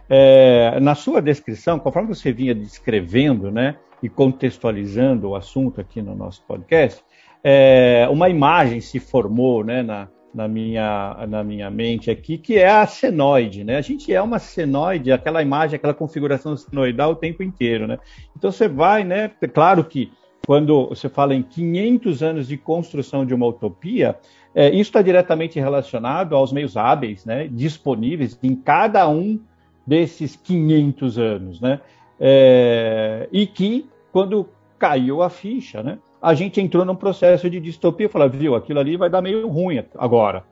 É, 0.08 0.80
na 0.80 0.94
sua 0.94 1.20
descrição, 1.20 1.78
conforme 1.78 2.14
você 2.14 2.32
vinha 2.32 2.54
descrevendo, 2.54 3.50
né, 3.50 3.76
e 4.02 4.08
contextualizando 4.08 5.28
o 5.28 5.36
assunto 5.36 5.82
aqui 5.82 6.00
no 6.00 6.14
nosso 6.14 6.42
podcast, 6.46 7.04
é, 7.44 8.08
uma 8.10 8.30
imagem 8.30 8.80
se 8.80 8.98
formou, 8.98 9.62
né, 9.62 9.82
na, 9.82 10.08
na 10.36 10.46
minha, 10.46 11.26
na 11.26 11.42
minha 11.42 11.70
mente 11.70 12.10
aqui, 12.10 12.36
que 12.36 12.58
é 12.58 12.68
a 12.68 12.86
senoide, 12.86 13.64
né? 13.64 13.78
A 13.78 13.80
gente 13.80 14.12
é 14.12 14.20
uma 14.20 14.38
senoide, 14.38 15.10
aquela 15.10 15.40
imagem, 15.40 15.76
aquela 15.76 15.94
configuração 15.94 16.54
senoidal 16.54 17.12
o 17.12 17.16
tempo 17.16 17.42
inteiro, 17.42 17.86
né? 17.86 17.98
Então 18.36 18.52
você 18.52 18.68
vai, 18.68 19.02
né? 19.02 19.30
Claro 19.54 19.82
que 19.82 20.12
quando 20.46 20.90
você 20.90 21.08
fala 21.08 21.34
em 21.34 21.42
500 21.42 22.22
anos 22.22 22.48
de 22.48 22.58
construção 22.58 23.24
de 23.24 23.32
uma 23.32 23.46
utopia, 23.46 24.14
é, 24.54 24.68
isso 24.68 24.82
está 24.82 25.00
diretamente 25.00 25.58
relacionado 25.58 26.36
aos 26.36 26.52
meios 26.52 26.76
hábeis, 26.76 27.24
né? 27.24 27.48
Disponíveis 27.50 28.38
em 28.42 28.54
cada 28.54 29.08
um 29.08 29.40
desses 29.86 30.36
500 30.36 31.18
anos, 31.18 31.60
né? 31.62 31.80
É, 32.20 33.26
e 33.32 33.46
que 33.46 33.88
quando 34.12 34.46
caiu 34.78 35.22
a 35.22 35.30
ficha, 35.30 35.82
né? 35.82 35.96
A 36.26 36.34
gente 36.34 36.60
entrou 36.60 36.84
num 36.84 36.96
processo 36.96 37.48
de 37.48 37.60
distopia, 37.60 38.08
falou, 38.08 38.28
viu, 38.28 38.56
aquilo 38.56 38.80
ali 38.80 38.96
vai 38.96 39.08
dar 39.08 39.22
meio 39.22 39.46
ruim 39.46 39.84
agora. 39.96 40.42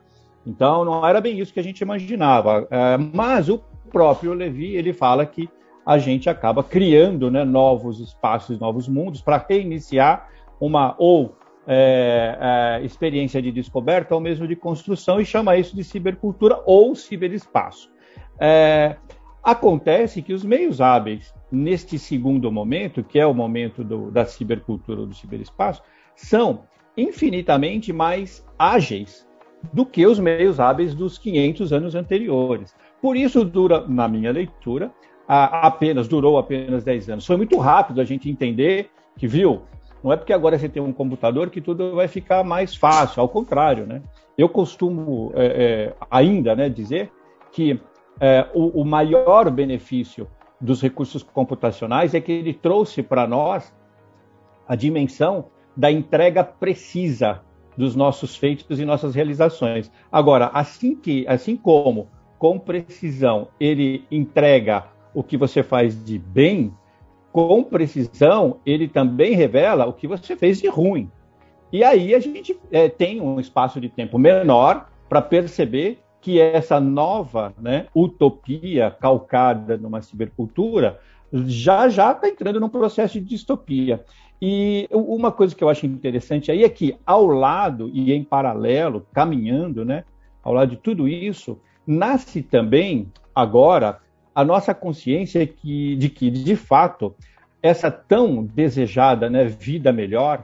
Então, 0.47 0.85
não 0.85 1.05
era 1.05 1.19
bem 1.19 1.37
isso 1.37 1.53
que 1.53 1.59
a 1.59 1.63
gente 1.63 1.81
imaginava. 1.81 2.65
É, 2.71 2.97
mas 2.97 3.49
o 3.49 3.59
próprio 3.91 4.33
Levi, 4.33 4.73
ele 4.73 4.93
fala 4.93 5.25
que 5.25 5.49
a 5.85 5.97
gente 5.97 6.29
acaba 6.29 6.63
criando 6.63 7.29
né, 7.29 7.43
novos 7.43 7.99
espaços, 7.99 8.57
novos 8.57 8.87
mundos 8.87 9.21
para 9.21 9.45
reiniciar 9.49 10.29
uma 10.61 10.95
ou 10.97 11.35
é, 11.67 12.37
é, 12.79 12.85
experiência 12.85 13.41
de 13.41 13.51
descoberta 13.51 14.15
ou 14.15 14.21
mesmo 14.21 14.47
de 14.47 14.55
construção 14.55 15.19
e 15.19 15.25
chama 15.25 15.57
isso 15.57 15.75
de 15.75 15.83
cibercultura 15.83 16.57
ou 16.65 16.95
ciberespaço. 16.95 17.91
É, 18.39 18.95
acontece 19.43 20.21
que 20.21 20.31
os 20.31 20.45
meios 20.45 20.79
hábeis 20.79 21.33
neste 21.55 21.97
segundo 21.97 22.51
momento, 22.51 23.03
que 23.03 23.19
é 23.19 23.25
o 23.25 23.33
momento 23.33 23.83
do, 23.83 24.11
da 24.11 24.25
cibercultura 24.25 25.05
do 25.05 25.13
ciberespaço, 25.13 25.81
são 26.15 26.63
infinitamente 26.97 27.91
mais 27.91 28.45
ágeis 28.57 29.27
do 29.73 29.85
que 29.85 30.05
os 30.05 30.19
meios 30.19 30.59
hábeis 30.59 30.93
dos 30.93 31.17
500 31.17 31.73
anos 31.73 31.95
anteriores. 31.95 32.75
Por 33.01 33.15
isso 33.15 33.43
dura, 33.43 33.85
na 33.87 34.07
minha 34.07 34.31
leitura, 34.31 34.91
apenas 35.27 36.07
durou 36.07 36.37
apenas 36.37 36.83
10 36.83 37.09
anos. 37.09 37.25
Foi 37.25 37.37
muito 37.37 37.57
rápido 37.57 37.99
a 37.99 38.05
gente 38.05 38.29
entender 38.29 38.89
que, 39.17 39.27
viu, 39.27 39.63
não 40.03 40.13
é 40.13 40.17
porque 40.17 40.33
agora 40.33 40.57
você 40.57 40.69
tem 40.69 40.81
um 40.81 40.93
computador 40.93 41.49
que 41.49 41.61
tudo 41.61 41.95
vai 41.95 42.07
ficar 42.07 42.43
mais 42.43 42.75
fácil, 42.75 43.21
ao 43.21 43.29
contrário, 43.29 43.87
né? 43.87 44.03
Eu 44.37 44.47
costumo 44.47 45.31
é, 45.33 45.45
é, 45.45 45.93
ainda 46.11 46.55
né, 46.55 46.69
dizer 46.69 47.11
que 47.51 47.79
é, 48.19 48.47
o, 48.53 48.81
o 48.81 48.85
maior 48.85 49.49
benefício 49.49 50.27
dos 50.59 50.81
recursos 50.81 51.23
computacionais 51.23 52.13
é 52.13 52.21
que 52.21 52.31
ele 52.31 52.53
trouxe 52.53 53.03
para 53.03 53.27
nós 53.27 53.73
a 54.67 54.75
dimensão 54.75 55.45
da 55.75 55.91
entrega 55.91 56.43
precisa 56.43 57.41
dos 57.77 57.95
nossos 57.95 58.35
feitos 58.35 58.79
e 58.79 58.85
nossas 58.85 59.13
realizações. 59.13 59.91
Agora, 60.11 60.49
assim 60.53 60.95
que, 60.95 61.27
assim 61.27 61.57
como 61.57 62.07
com 62.39 62.57
precisão 62.57 63.49
ele 63.59 64.05
entrega 64.09 64.85
o 65.13 65.23
que 65.23 65.37
você 65.37 65.63
faz 65.63 66.03
de 66.03 66.17
bem, 66.17 66.73
com 67.31 67.63
precisão 67.63 68.59
ele 68.65 68.87
também 68.87 69.33
revela 69.33 69.85
o 69.85 69.93
que 69.93 70.07
você 70.07 70.35
fez 70.35 70.61
de 70.61 70.67
ruim. 70.67 71.11
E 71.71 71.83
aí 71.83 72.15
a 72.15 72.19
gente 72.19 72.57
é, 72.71 72.87
tem 72.87 73.19
um 73.19 73.39
espaço 73.39 73.81
de 73.81 73.89
tempo 73.89 74.17
menor 74.17 74.87
para 75.09 75.21
perceber 75.21 75.99
que 76.25 76.39
essa 76.39 76.79
nova 76.79 77.53
né, 77.61 77.85
utopia 77.93 78.89
calcada 78.89 79.77
numa 79.77 80.01
cibercultura 80.01 80.99
já 81.31 81.87
já 81.87 82.13
está 82.13 82.27
entrando 82.27 82.59
num 82.59 82.67
processo 82.67 83.19
de 83.19 83.27
distopia. 83.27 84.03
E 84.41 84.89
uma 84.91 85.31
coisa 85.31 85.55
que 85.55 85.63
eu 85.63 85.69
acho 85.69 85.85
interessante 85.85 86.51
aí 86.51 86.63
é 86.63 86.69
que, 86.69 86.97
ao 87.05 87.27
lado 87.27 87.91
e 87.93 88.11
em 88.11 88.23
paralelo, 88.23 89.05
caminhando, 89.13 89.85
né, 89.85 90.03
ao 90.41 90.51
lado 90.51 90.71
de 90.71 90.77
tudo 90.77 91.07
isso, 91.07 91.59
nasce 91.85 92.41
também, 92.41 93.11
agora, 93.35 93.99
a 94.33 94.43
nossa 94.43 94.73
consciência 94.73 95.45
que, 95.45 95.95
de 95.95 96.09
que, 96.09 96.31
de 96.31 96.55
fato, 96.55 97.13
essa 97.61 97.91
tão 97.91 98.43
desejada 98.43 99.29
né, 99.29 99.45
vida 99.45 99.93
melhor, 99.93 100.43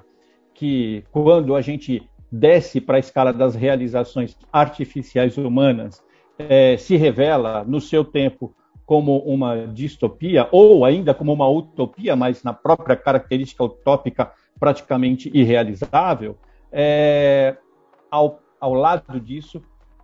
que 0.54 1.04
quando 1.12 1.56
a 1.56 1.62
gente 1.62 2.08
desce 2.32 2.80
para 2.80 2.98
a 2.98 3.00
escala 3.00 3.34
das 3.34 3.56
realizações 3.56 4.38
artificiais 4.52 5.38
humanas, 5.38 6.04
é, 6.40 6.78
se 6.78 6.96
revela 6.96 7.64
no 7.64 7.82
seu 7.82 8.06
tempo 8.06 8.56
como 8.86 9.20
uma 9.20 9.68
distopia 9.68 10.48
ou 10.52 10.86
ainda 10.86 11.14
como 11.14 11.32
uma 11.34 11.48
utopia, 11.48 12.16
mas 12.16 12.44
na 12.44 12.54
própria 12.54 12.96
característica 12.96 13.64
utópica 13.64 14.32
praticamente 14.60 15.30
irrealizável, 15.34 16.38
é, 16.72 17.58
ao, 18.10 18.40
ao 18.60 18.74
lado 18.74 19.20
disso 19.20 19.62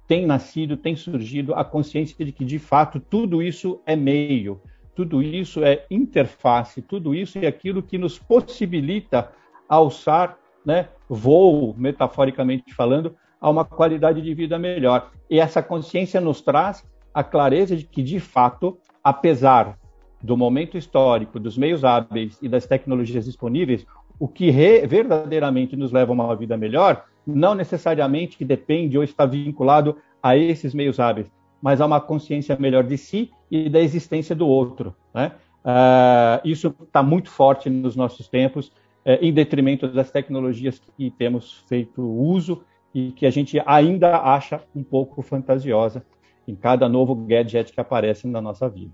tem 0.08 0.26
nascido, 0.26 0.78
tem 0.78 0.96
surgido 0.96 1.54
a 1.54 1.66
consciência 1.66 2.24
de 2.26 2.32
que 2.32 2.46
de 2.46 2.60
fato 2.60 3.00
tudo 3.00 3.44
isso 3.44 3.82
é 3.86 3.96
meio, 3.96 4.62
tudo 4.96 5.22
isso 5.22 5.64
é 5.64 5.86
interface, 5.92 6.82
tudo 6.82 7.14
isso 7.14 7.38
é 7.38 7.46
aquilo 7.46 7.84
que 7.84 7.98
nos 7.98 8.18
possibilita 8.18 9.32
alçar 9.68 10.38
né, 10.68 10.90
voo, 11.08 11.74
metaforicamente 11.78 12.74
falando, 12.74 13.16
a 13.40 13.50
uma 13.50 13.64
qualidade 13.64 14.22
de 14.22 14.34
vida 14.34 14.60
melhor. 14.60 15.12
E 15.30 15.40
essa 15.40 15.64
consciência 15.64 16.20
nos 16.20 16.42
traz 16.42 16.86
a 17.14 17.24
clareza 17.24 17.74
de 17.74 17.86
que, 17.86 18.04
de 18.04 18.20
fato, 18.20 18.78
apesar 19.02 19.78
do 20.22 20.36
momento 20.36 20.78
histórico, 20.78 21.40
dos 21.40 21.58
meios 21.58 21.86
hábeis 21.86 22.38
e 22.42 22.50
das 22.50 22.66
tecnologias 22.66 23.24
disponíveis, 23.24 23.86
o 24.20 24.28
que 24.28 24.52
verdadeiramente 24.86 25.78
nos 25.78 25.94
leva 25.94 26.12
a 26.12 26.16
uma 26.16 26.36
vida 26.36 26.58
melhor 26.58 27.06
não 27.26 27.56
necessariamente 27.56 28.44
depende 28.44 28.98
ou 28.98 29.04
está 29.04 29.26
vinculado 29.26 29.96
a 30.22 30.36
esses 30.36 30.74
meios 30.74 31.00
hábeis, 31.00 31.32
mas 31.62 31.80
a 31.80 31.86
uma 31.86 32.02
consciência 32.02 32.58
melhor 32.60 32.84
de 32.84 32.98
si 32.98 33.32
e 33.50 33.70
da 33.70 33.80
existência 33.80 34.36
do 34.36 34.48
outro. 34.48 34.94
Né? 35.14 35.32
Uh, 35.64 36.46
isso 36.46 36.74
está 36.82 37.02
muito 37.02 37.30
forte 37.30 37.70
nos 37.70 37.96
nossos 37.96 38.28
tempos 38.28 38.72
é, 39.08 39.16
em 39.22 39.32
detrimento 39.32 39.88
das 39.88 40.12
tecnologias 40.12 40.82
que 40.98 41.10
temos 41.10 41.64
feito 41.70 42.02
uso 42.02 42.66
e 42.94 43.14
que 43.14 43.26
a 43.26 43.30
gente 43.30 43.58
ainda 43.66 44.18
acha 44.18 44.62
um 44.76 44.84
pouco 44.84 45.22
fantasiosa 45.22 46.06
em 46.46 46.54
cada 46.54 46.90
novo 46.90 47.16
gadget 47.16 47.72
que 47.72 47.80
aparece 47.80 48.28
na 48.28 48.42
nossa 48.42 48.68
vida. 48.68 48.92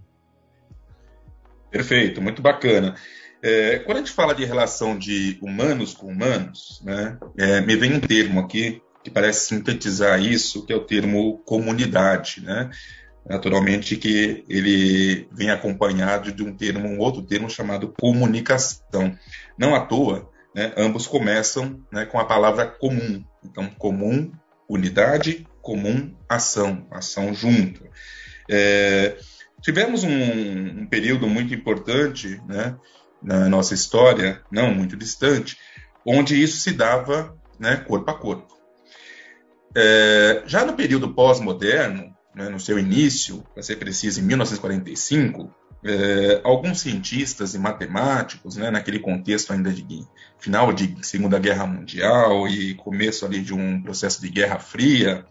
Perfeito, 1.71 2.21
muito 2.21 2.43
bacana. 2.43 2.93
É, 3.41 3.79
quando 3.79 3.97
a 3.97 3.99
gente 4.01 4.11
fala 4.11 4.35
de 4.35 4.45
relação 4.45 4.95
de 4.95 5.39
humanos 5.41 5.95
com 5.95 6.05
humanos, 6.05 6.79
né, 6.85 7.17
é, 7.35 7.59
me 7.61 7.75
vem 7.75 7.95
um 7.95 7.99
termo 7.99 8.39
aqui 8.39 8.83
que 9.03 9.09
parece 9.09 9.47
sintetizar 9.47 10.21
isso, 10.21 10.63
que 10.63 10.71
é 10.71 10.75
o 10.75 10.85
termo 10.85 11.39
comunidade, 11.39 12.39
né? 12.41 12.69
Naturalmente 13.25 13.95
que 13.95 14.43
ele 14.49 15.27
vem 15.31 15.49
acompanhado 15.49 16.31
de 16.31 16.43
um 16.43 16.55
termo, 16.55 16.87
um 16.87 16.99
outro 16.99 17.21
termo 17.21 17.49
chamado 17.49 17.93
comunicação. 17.99 19.17
Não 19.57 19.73
à 19.73 19.79
toa, 19.79 20.29
né, 20.53 20.73
ambos 20.77 21.07
começam 21.07 21.81
né, 21.91 22.05
com 22.05 22.19
a 22.19 22.25
palavra 22.25 22.65
comum. 22.65 23.23
Então, 23.43 23.69
comum, 23.69 24.31
unidade, 24.67 25.47
comum, 25.61 26.13
ação, 26.27 26.85
ação 26.91 27.33
junto. 27.33 27.87
É, 28.49 29.17
tivemos 29.61 30.03
um, 30.03 30.81
um, 30.81 30.85
período 30.85 31.27
muito 31.27 31.53
importante 31.53 32.41
né, 32.47 32.75
na 33.21 33.47
nossa 33.47 33.73
história, 33.73 34.41
não 34.51 34.73
muito 34.73 34.97
distante, 34.97 35.57
onde 36.05 36.41
isso 36.41 36.57
se 36.57 36.73
dava 36.73 37.37
né, 37.57 37.77
corpo 37.77 38.11
a 38.11 38.13
corpo. 38.13 38.53
É, 39.75 40.43
já 40.45 40.65
no 40.65 40.73
período 40.73 41.13
pós-moderno, 41.13 42.12
né, 42.35 42.49
no 42.49 42.59
seu 42.59 42.79
início, 42.79 43.43
para 43.53 43.63
ser 43.63 43.77
preciso, 43.77 44.19
em 44.19 44.23
1945, 44.23 45.53
é, 45.85 46.41
alguns 46.43 46.79
cientistas 46.79 47.53
e 47.53 47.59
matemáticos, 47.59 48.55
né, 48.55 48.71
naquele 48.71 48.99
contexto 48.99 49.51
ainda 49.51 49.71
de 49.71 50.05
final 50.39 50.71
de 50.71 50.95
Segunda 51.01 51.37
Guerra 51.37 51.67
Mundial 51.67 52.47
e 52.47 52.73
começo 52.75 53.25
ali 53.25 53.41
de 53.41 53.53
um 53.53 53.81
processo 53.81 54.21
de 54.21 54.29
Guerra 54.29 54.59
Fria, 54.59 55.25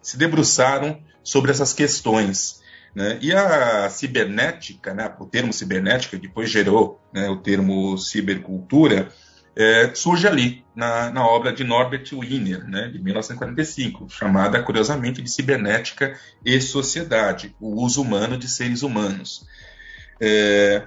se 0.00 0.16
debruçaram 0.16 1.00
sobre 1.22 1.52
essas 1.52 1.72
questões. 1.72 2.60
Né? 2.94 3.18
E 3.22 3.32
a 3.32 3.88
cibernética, 3.88 4.92
né, 4.92 5.14
o 5.18 5.24
termo 5.24 5.52
cibernética 5.52 6.18
depois 6.18 6.50
gerou 6.50 7.00
né, 7.12 7.28
o 7.30 7.36
termo 7.36 7.96
cibercultura, 7.96 9.08
é, 9.54 9.94
surge 9.94 10.26
ali, 10.26 10.64
na, 10.74 11.10
na, 11.10 11.26
obra 11.26 11.52
de 11.52 11.62
Norbert 11.62 12.04
Wiener, 12.12 12.66
né, 12.66 12.88
de 12.88 12.98
1945, 12.98 14.08
chamada, 14.08 14.62
curiosamente, 14.62 15.20
de 15.20 15.30
Cibernética 15.30 16.18
e 16.44 16.60
Sociedade, 16.60 17.54
o 17.60 17.82
uso 17.82 18.00
humano 18.00 18.38
de 18.38 18.48
seres 18.48 18.82
humanos. 18.82 19.46
É, 20.20 20.86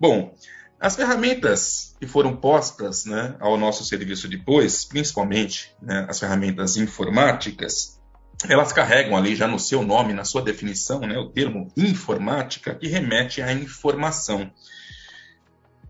bom, 0.00 0.34
as 0.80 0.96
ferramentas 0.96 1.94
que 2.00 2.06
foram 2.06 2.36
postas 2.36 3.04
né, 3.04 3.36
ao 3.38 3.56
nosso 3.56 3.84
serviço 3.84 4.28
depois, 4.28 4.84
principalmente 4.84 5.72
né, 5.80 6.04
as 6.08 6.18
ferramentas 6.18 6.76
informáticas, 6.76 8.00
elas 8.48 8.72
carregam 8.72 9.16
ali 9.16 9.36
já 9.36 9.46
no 9.46 9.58
seu 9.58 9.82
nome, 9.84 10.12
na 10.12 10.24
sua 10.24 10.42
definição, 10.42 11.00
né, 11.00 11.16
o 11.16 11.30
termo 11.30 11.68
informática, 11.76 12.74
que 12.74 12.88
remete 12.88 13.40
à 13.40 13.52
informação. 13.52 14.50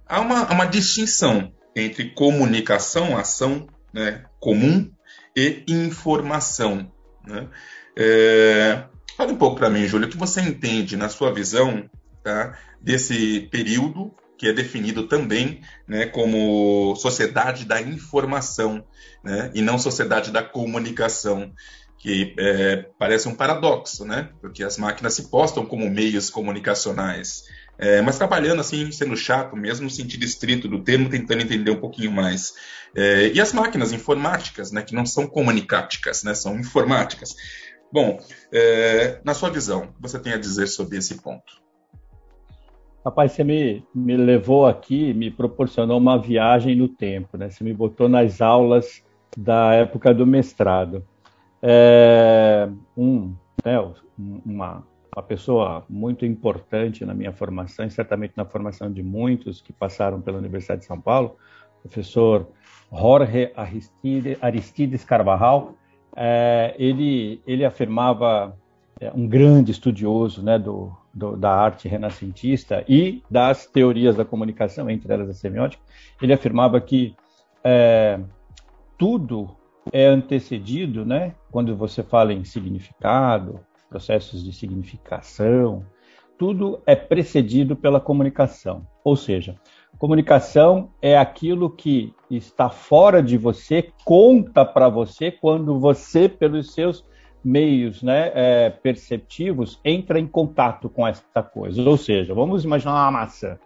Há 0.07 0.21
uma, 0.21 0.53
uma 0.53 0.67
distinção 0.67 1.51
entre 1.75 2.11
comunicação, 2.11 3.17
ação 3.17 3.67
né, 3.93 4.25
comum, 4.41 4.91
e 5.37 5.65
informação. 5.67 6.91
Né? 7.27 7.49
É, 7.97 8.85
fala 9.17 9.33
um 9.33 9.37
pouco 9.37 9.57
para 9.57 9.71
mim, 9.71 9.87
Júlio, 9.87 10.07
o 10.07 10.11
que 10.11 10.17
você 10.17 10.41
entende, 10.41 10.97
na 10.97 11.09
sua 11.09 11.33
visão, 11.33 11.89
tá, 12.23 12.57
desse 12.81 13.49
período 13.51 14.15
que 14.37 14.49
é 14.49 14.53
definido 14.53 15.07
também 15.07 15.61
né, 15.87 16.07
como 16.07 16.95
sociedade 16.97 17.65
da 17.65 17.81
informação 17.81 18.85
né, 19.23 19.51
e 19.55 19.63
não 19.63 19.79
sociedade 19.79 20.31
da 20.31 20.43
comunicação, 20.43 21.53
que 21.99 22.35
é, 22.39 22.89
parece 22.99 23.29
um 23.29 23.35
paradoxo, 23.35 24.05
né, 24.05 24.31
porque 24.41 24.63
as 24.63 24.77
máquinas 24.77 25.15
se 25.15 25.31
postam 25.31 25.65
como 25.65 25.89
meios 25.89 26.31
comunicacionais, 26.31 27.45
é, 27.79 28.01
mas 28.01 28.19
trabalhando 28.19 28.61
assim, 28.61 28.91
sendo 28.93 29.17
chato 29.17 29.57
mesmo, 29.57 29.85
no 29.85 29.91
sentido 29.91 30.25
estrito 30.25 30.69
do 30.69 30.83
termo, 30.83 31.09
tentando 31.09 31.43
entender 31.43 31.71
um 31.71 31.81
pouquinho 31.81 32.13
mais. 32.13 32.55
É, 32.95 33.29
e 33.29 33.41
as 33.41 33.53
máquinas 33.53 33.93
informáticas, 33.93 34.71
né, 34.71 34.83
que 34.83 34.95
não 34.95 35.05
são 35.05 35.27
comunicáticas, 35.27 36.23
né, 36.23 36.35
são 36.35 36.59
informáticas. 36.59 37.35
Bom, 37.93 38.19
é, 38.53 39.21
na 39.25 39.35
sua 39.35 39.51
visão, 39.51 39.85
o 39.85 39.87
que 39.89 40.03
você 40.03 40.19
tem 40.19 40.33
a 40.33 40.39
dizer 40.39 40.67
sobre 40.67 40.99
esse 40.99 41.21
ponto? 41.23 41.63
Rapaz, 43.05 43.33
você 43.33 43.45
me, 43.45 43.85
me 43.95 44.17
levou 44.17 44.67
aqui, 44.67 45.13
me 45.13 45.31
proporcionou 45.31 45.99
uma 45.99 46.19
viagem 46.19 46.75
no 46.75 46.89
tempo, 46.89 47.37
né? 47.37 47.51
Você 47.51 47.63
me 47.63 47.75
botou 47.75 48.09
nas 48.09 48.41
aulas 48.41 49.03
da 49.37 49.75
época 49.75 50.15
do 50.15 50.27
mestrado. 50.27 51.07
É, 51.63 52.67
um, 52.97 53.35
né, 53.63 53.79
uma, 54.19 54.87
uma 55.15 55.23
pessoa 55.23 55.85
muito 55.89 56.27
importante 56.27 57.05
na 57.05 57.15
minha 57.15 57.33
formação, 57.33 57.87
e 57.87 57.91
certamente 57.91 58.33
na 58.37 58.45
formação 58.45 58.93
de 58.93 59.03
muitos 59.03 59.61
que 59.61 59.73
passaram 59.73 60.21
pela 60.21 60.39
Universidade 60.39 60.81
de 60.81 60.87
São 60.87 61.01
Paulo, 61.01 61.37
professor 61.83 62.49
Jorge 62.93 63.53
Aristides, 64.41 65.05
Carvajal, 65.05 65.75
é, 66.17 66.75
ele, 66.79 67.41
ele 67.47 67.65
afirmava, 67.65 68.57
é, 69.01 69.11
um 69.15 69.27
grande 69.27 69.71
estudioso 69.71 70.43
né, 70.43 70.59
do, 70.59 70.93
do, 71.13 71.37
da 71.37 71.53
arte 71.53 71.87
renascentista 71.89 72.85
e 72.89 73.23
das 73.31 73.67
teorias 73.67 74.17
da 74.17 74.25
comunicação, 74.25 74.91
entre 74.91 75.13
elas 75.13 75.29
a 75.29 75.35
semiótica, 75.35 75.83
ele 76.21 76.33
afirmava 76.33 76.81
que 76.81 77.15
é, 77.63 78.19
tudo 78.99 79.57
é 79.93 80.07
antecedido, 80.07 81.05
né, 81.05 81.35
quando 81.53 81.77
você 81.77 82.03
fala 82.03 82.33
em 82.33 82.43
significado, 82.45 83.61
processos 83.95 84.43
de 84.43 84.53
significação, 84.53 85.85
tudo 86.37 86.83
é 86.85 86.97
precedido 86.97 87.77
pela 87.77 88.01
comunicação. 88.01 88.85
Ou 89.05 89.15
seja, 89.15 89.55
comunicação 90.01 90.91
é 91.01 91.17
aquilo 91.17 91.71
que 91.71 92.13
está 92.29 92.69
fora 92.69 93.23
de 93.23 93.39
você, 93.39 93.93
conta 94.05 94.65
para 94.65 94.89
você 94.89 95.31
quando 95.31 95.79
você, 95.79 96.29
pelos 96.29 96.75
seus 96.75 97.05
meios 97.45 98.03
né, 98.03 98.33
é, 98.35 98.71
perceptivos, 98.71 99.79
entra 99.85 100.19
em 100.19 100.27
contato 100.27 100.89
com 100.89 101.07
essa 101.07 101.41
coisa. 101.41 101.81
Ou 101.89 101.97
seja, 101.97 102.35
vamos 102.35 102.65
imaginar 102.65 102.95
uma 102.95 103.13
maçã. 103.13 103.57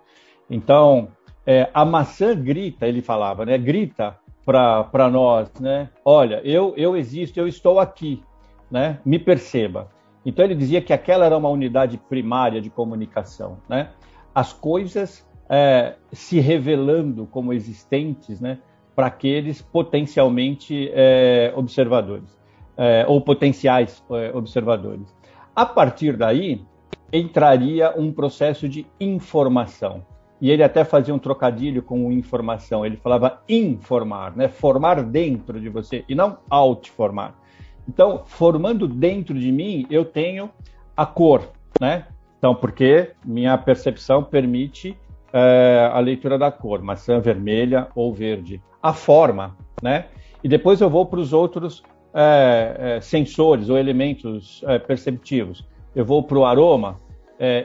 Então, 0.50 1.08
é, 1.46 1.70
a 1.72 1.86
maçã 1.86 2.38
grita, 2.38 2.86
ele 2.86 3.00
falava, 3.00 3.46
né, 3.46 3.56
grita 3.56 4.14
para 4.44 5.08
nós, 5.10 5.50
né, 5.58 5.88
olha, 6.04 6.42
eu, 6.44 6.74
eu 6.76 6.94
existo, 6.98 7.40
eu 7.40 7.48
estou 7.48 7.80
aqui, 7.80 8.22
né, 8.70 8.98
me 9.06 9.18
perceba. 9.18 9.88
Então 10.28 10.44
ele 10.44 10.54
dizia 10.54 10.82
que 10.82 10.92
aquela 10.92 11.24
era 11.24 11.34
uma 11.38 11.48
unidade 11.48 11.96
primária 11.96 12.60
de 12.60 12.68
comunicação, 12.68 13.56
né? 13.66 13.92
As 14.34 14.52
coisas 14.52 15.26
é, 15.48 15.94
se 16.12 16.38
revelando 16.38 17.24
como 17.24 17.50
existentes, 17.50 18.38
né? 18.38 18.58
Para 18.94 19.06
aqueles 19.06 19.62
potencialmente 19.62 20.90
é, 20.92 21.50
observadores 21.56 22.38
é, 22.76 23.06
ou 23.08 23.22
potenciais 23.22 24.04
é, 24.10 24.30
observadores. 24.36 25.16
A 25.56 25.64
partir 25.64 26.14
daí 26.14 26.60
entraria 27.10 27.98
um 27.98 28.12
processo 28.12 28.68
de 28.68 28.86
informação. 29.00 30.04
E 30.42 30.50
ele 30.50 30.62
até 30.62 30.84
fazia 30.84 31.14
um 31.14 31.18
trocadilho 31.18 31.82
com 31.82 32.12
informação. 32.12 32.84
Ele 32.84 32.98
falava 32.98 33.40
informar, 33.48 34.36
né? 34.36 34.46
Formar 34.46 35.02
dentro 35.02 35.58
de 35.58 35.70
você 35.70 36.04
e 36.06 36.14
não 36.14 36.36
out-formar. 36.50 37.34
Então, 37.88 38.22
formando 38.26 38.86
dentro 38.86 39.38
de 39.38 39.50
mim, 39.50 39.86
eu 39.88 40.04
tenho 40.04 40.50
a 40.94 41.06
cor, 41.06 41.48
né? 41.80 42.06
Então, 42.38 42.54
porque 42.54 43.12
minha 43.24 43.56
percepção 43.56 44.22
permite 44.22 44.96
é, 45.32 45.90
a 45.92 45.98
leitura 45.98 46.38
da 46.38 46.52
cor, 46.52 46.82
maçã 46.82 47.18
vermelha 47.18 47.88
ou 47.94 48.12
verde. 48.12 48.62
A 48.82 48.92
forma, 48.92 49.56
né? 49.82 50.06
E 50.44 50.48
depois 50.48 50.80
eu 50.80 50.90
vou 50.90 51.06
para 51.06 51.18
os 51.18 51.32
outros 51.32 51.82
é, 52.14 52.76
é, 52.78 53.00
sensores 53.00 53.68
ou 53.70 53.78
elementos 53.78 54.62
perceptivos. 54.86 55.66
Eu 55.96 56.04
vou 56.04 56.22
para 56.22 56.38
o 56.38 56.44
aroma, 56.44 57.00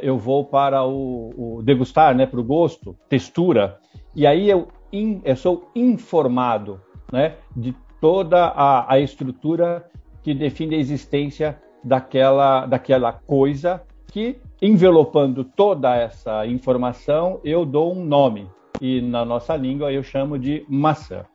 eu 0.01 0.17
vou 0.17 0.45
para 0.45 0.83
o, 0.85 1.57
o 1.57 1.61
degustar, 1.63 2.15
né? 2.15 2.25
Para 2.25 2.39
o 2.39 2.43
gosto, 2.43 2.95
textura. 3.09 3.77
E 4.15 4.25
aí 4.25 4.49
eu, 4.49 4.69
in, 4.91 5.21
eu 5.23 5.35
sou 5.35 5.69
informado, 5.75 6.79
né? 7.11 7.35
De 7.55 7.75
toda 8.01 8.45
a, 8.45 8.93
a 8.93 8.99
estrutura 8.99 9.85
que 10.23 10.33
define 10.33 10.75
a 10.75 10.79
existência 10.79 11.61
daquela, 11.83 12.65
daquela 12.65 13.11
coisa 13.11 13.83
que, 14.07 14.37
envelopando 14.61 15.43
toda 15.43 15.95
essa 15.95 16.45
informação, 16.47 17.39
eu 17.43 17.65
dou 17.65 17.93
um 17.93 18.05
nome. 18.05 18.49
E 18.79 19.01
na 19.01 19.25
nossa 19.25 19.55
língua 19.55 19.91
eu 19.91 20.01
chamo 20.01 20.39
de 20.39 20.65
maçã. 20.69 21.25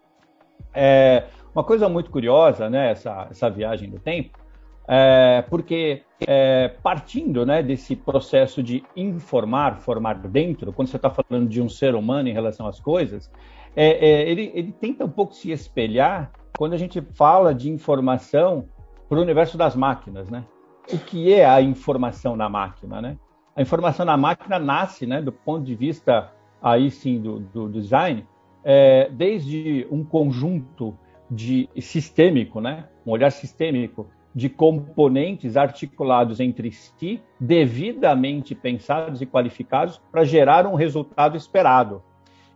É 0.74 1.24
uma 1.55 1.64
coisa 1.64 1.88
muito 1.88 2.11
curiosa, 2.11 2.70
né, 2.70 2.92
essa, 2.92 3.27
essa 3.31 3.51
viagem 3.51 3.90
do 3.90 3.98
tempo, 3.98 4.38
é, 4.87 5.42
porque 5.51 6.03
é, 6.27 6.68
partindo 6.83 7.44
né, 7.44 7.62
desse 7.62 7.96
processo 7.96 8.62
de 8.62 8.85
informar, 8.96 9.79
formar 9.79 10.14
dentro, 10.14 10.72
quando 10.72 10.88
você 10.88 10.96
está 10.96 11.11
falando 11.11 11.48
de 11.48 11.61
um 11.61 11.68
ser 11.68 11.94
humano 11.94 12.29
em 12.29 12.33
relação 12.33 12.66
às 12.66 12.81
coisas, 12.81 13.31
é, 13.74 13.87
é, 13.87 14.31
ele, 14.31 14.53
ele 14.55 14.72
tenta 14.72 15.05
um 15.05 15.11
pouco 15.11 15.35
se 15.35 15.51
espelhar 15.51 16.31
quando 16.57 16.74
a 16.74 16.77
gente 16.79 17.01
fala 17.01 17.55
de 17.55 17.70
informação 17.70 18.66
para 19.09 19.18
o 19.18 19.23
universo 19.23 19.57
das 19.57 19.75
máquinas, 19.75 20.29
né? 20.29 20.44
O 20.92 20.99
que 20.99 21.33
é 21.33 21.44
a 21.44 21.61
informação 21.61 22.37
na 22.37 22.49
máquina, 22.49 23.01
né? 23.01 23.18
A 23.57 23.62
informação 23.62 24.07
na 24.07 24.16
máquina 24.16 24.59
nasce, 24.59 25.07
né, 25.07 25.21
do 25.21 25.33
ponto 25.33 25.64
de 25.64 25.75
vista 25.75 26.33
aí 26.62 26.90
sim 26.90 27.21
do, 27.21 27.40
do 27.40 27.68
design, 27.68 28.25
é, 28.62 29.09
desde 29.11 29.87
um 29.90 30.05
conjunto 30.05 30.97
de 31.29 31.68
sistêmico, 31.81 32.61
né, 32.61 32.85
um 33.05 33.11
olhar 33.11 33.31
sistêmico 33.31 34.09
de 34.35 34.49
componentes 34.49 35.57
articulados 35.57 36.38
entre 36.38 36.71
si, 36.71 37.21
devidamente 37.40 38.55
pensados 38.55 39.21
e 39.21 39.27
qualificados 39.27 40.01
para 40.12 40.25
gerar 40.25 40.66
um 40.66 40.75
resultado 40.75 41.37
esperado. 41.37 42.03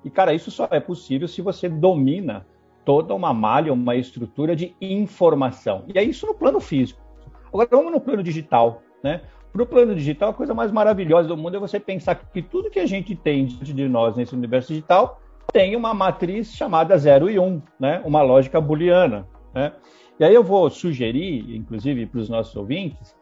E 0.05 0.11
cara, 0.11 0.33
isso 0.33 0.51
só 0.51 0.69
é 0.71 0.79
possível 0.79 1.27
se 1.27 1.43
você 1.43 1.69
domina 1.69 2.47
toda 2.85 3.15
uma 3.15 3.33
malha, 3.33 3.73
uma 3.73 3.97
estrutura 3.97 4.55
de 4.57 4.75
informação. 4.81 5.85
E 5.93 5.99
é 5.99 6.03
isso 6.03 6.27
no 6.27 6.35
plano 6.35 6.61
físico. 6.61 7.01
Agora 7.49 7.69
vamos 7.71 7.93
no 7.93 8.01
plano 8.01 8.23
digital, 8.23 8.83
né? 9.03 9.23
Para 9.53 9.63
o 9.63 9.67
plano 9.67 9.95
digital, 9.95 10.31
a 10.31 10.35
coisa 10.35 10.55
mais 10.55 10.73
maravilhosa 10.73 11.29
do 11.29 11.37
mundo 11.37 11.57
é 11.57 11.61
você 11.61 11.79
pensar 11.79 12.15
que 12.15 12.41
tudo 12.41 12.71
que 12.71 12.81
a 12.81 12.87
gente 12.87 13.15
tem 13.15 13.45
diante 13.45 13.75
de 13.75 13.87
nós 13.87 14.17
nesse 14.17 14.35
universo 14.35 14.69
digital 14.69 15.21
tem 15.53 15.77
uma 15.77 15.93
matriz 15.93 16.55
chamada 16.55 16.97
0 16.97 17.29
e 17.29 17.39
1, 17.39 17.45
um, 17.45 17.63
né? 17.79 18.01
uma 18.05 18.23
lógica 18.23 18.59
booleana. 18.59 19.29
Né? 19.55 19.73
E 20.19 20.25
aí 20.25 20.35
eu 20.35 20.43
vou 20.43 20.71
sugerir, 20.71 21.55
inclusive 21.55 22.07
para 22.07 22.21
os 22.21 22.31
nossos 22.31 22.57
ouvintes, 22.57 23.15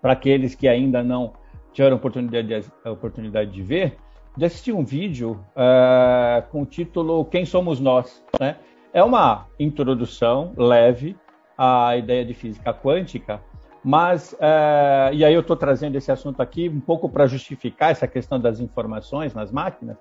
para 0.00 0.14
aqueles 0.14 0.54
que 0.54 0.66
ainda 0.66 1.02
não 1.02 1.34
tiveram 1.72 1.96
oportunidade 1.96 2.48
de, 2.48 2.88
oportunidade 2.88 3.50
de 3.50 3.62
ver, 3.62 3.98
de 4.34 4.46
assistir 4.46 4.72
um 4.72 4.84
vídeo 4.84 5.44
uh, 5.54 6.42
com 6.50 6.62
o 6.62 6.66
título 6.66 7.26
Quem 7.26 7.44
Somos 7.44 7.78
Nós, 7.78 8.24
né? 8.40 8.56
É 8.94 9.02
uma 9.02 9.46
introdução 9.58 10.52
leve 10.54 11.16
à 11.56 11.96
ideia 11.96 12.24
de 12.24 12.34
física 12.34 12.74
quântica, 12.74 13.40
mas, 13.82 14.36
é, 14.38 15.10
e 15.14 15.24
aí 15.24 15.32
eu 15.32 15.40
estou 15.40 15.56
trazendo 15.56 15.96
esse 15.96 16.12
assunto 16.12 16.40
aqui 16.42 16.68
um 16.68 16.80
pouco 16.80 17.08
para 17.08 17.26
justificar 17.26 17.90
essa 17.90 18.06
questão 18.06 18.38
das 18.38 18.60
informações 18.60 19.34
nas 19.34 19.50
máquinas, 19.50 19.96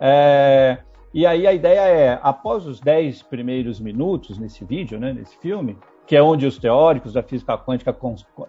é, 0.00 0.78
E 1.12 1.24
aí 1.24 1.46
a 1.46 1.52
ideia 1.52 1.80
é, 1.88 2.20
após 2.22 2.66
os 2.66 2.78
10 2.78 3.22
primeiros 3.22 3.80
minutos 3.80 4.38
nesse 4.38 4.64
vídeo, 4.64 5.00
né, 5.00 5.12
nesse 5.12 5.36
filme, 5.38 5.78
que 6.06 6.14
é 6.14 6.22
onde 6.22 6.46
os 6.46 6.58
teóricos 6.58 7.14
da 7.14 7.22
física 7.22 7.56
quântica 7.56 7.96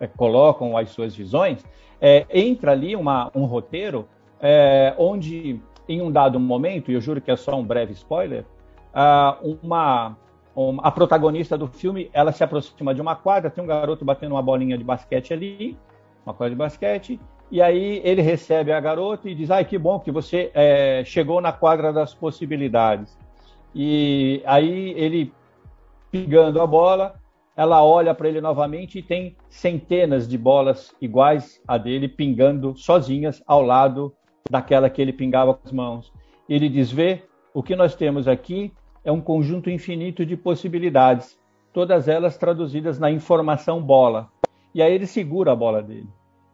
é, 0.01 0.07
colocam 0.07 0.77
as 0.77 0.89
suas 0.89 1.15
visões, 1.15 1.65
é, 1.99 2.25
entra 2.29 2.73
ali 2.73 2.95
uma, 2.95 3.31
um 3.33 3.45
roteiro 3.45 4.07
é, 4.39 4.93
onde, 4.97 5.59
em 5.87 6.01
um 6.01 6.11
dado 6.11 6.39
momento, 6.39 6.91
e 6.91 6.93
eu 6.93 7.01
juro 7.01 7.21
que 7.21 7.31
é 7.31 7.35
só 7.35 7.55
um 7.55 7.63
breve 7.63 7.93
spoiler, 7.93 8.45
uma, 8.93 10.17
uma, 10.55 10.83
a 10.83 10.91
protagonista 10.91 11.57
do 11.57 11.67
filme 11.67 12.09
ela 12.13 12.31
se 12.31 12.43
aproxima 12.43 12.93
de 12.93 13.01
uma 13.01 13.15
quadra, 13.15 13.49
tem 13.49 13.63
um 13.63 13.67
garoto 13.67 14.03
batendo 14.03 14.33
uma 14.33 14.41
bolinha 14.41 14.77
de 14.77 14.83
basquete 14.83 15.33
ali, 15.33 15.77
uma 16.25 16.33
quadra 16.33 16.51
de 16.51 16.57
basquete, 16.57 17.19
e 17.49 17.61
aí 17.61 18.01
ele 18.03 18.21
recebe 18.21 18.71
a 18.71 18.79
garota 18.79 19.29
e 19.29 19.35
diz: 19.35 19.49
Ai, 19.49 19.63
que 19.63 19.77
bom 19.77 19.99
que 19.99 20.11
você 20.11 20.51
é, 20.53 21.03
chegou 21.05 21.39
na 21.39 21.51
quadra 21.51 21.93
das 21.93 22.13
possibilidades. 22.13 23.17
E 23.73 24.41
aí 24.45 24.93
ele, 24.97 25.31
pegando 26.11 26.61
a 26.61 26.67
bola, 26.67 27.15
ela 27.55 27.83
olha 27.83 28.13
para 28.13 28.27
ele 28.27 28.41
novamente 28.41 28.99
e 28.99 29.03
tem 29.03 29.35
centenas 29.49 30.27
de 30.27 30.37
bolas 30.37 30.93
iguais 31.01 31.61
a 31.67 31.77
dele 31.77 32.07
pingando 32.07 32.75
sozinhas 32.77 33.41
ao 33.47 33.61
lado 33.61 34.13
daquela 34.49 34.89
que 34.89 35.01
ele 35.01 35.13
pingava 35.13 35.53
com 35.53 35.61
as 35.65 35.71
mãos. 35.71 36.13
Ele 36.49 36.67
diz: 36.67 36.91
Vê, 36.91 37.23
o 37.57 37.63
que 37.63 37.75
nós 37.75 37.95
temos 37.95 38.27
aqui 38.27 38.71
é 39.03 39.11
um 39.11 39.19
conjunto 39.19 39.67
infinito 39.67 40.23
de 40.23 40.37
possibilidades, 40.37 41.39
todas 41.73 42.07
elas 42.07 42.37
traduzidas 42.37 42.99
na 42.99 43.09
informação 43.09 43.81
bola. 43.81 44.29
E 44.75 44.81
aí 44.83 44.93
ele 44.93 45.07
segura 45.07 45.53
a 45.53 45.55
bola 45.55 45.81
dele. 45.81 46.07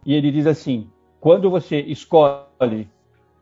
E 0.05 0.13
ele 0.13 0.31
diz 0.31 0.47
assim: 0.47 0.89
quando 1.19 1.49
você 1.49 1.81
escolhe 1.81 2.87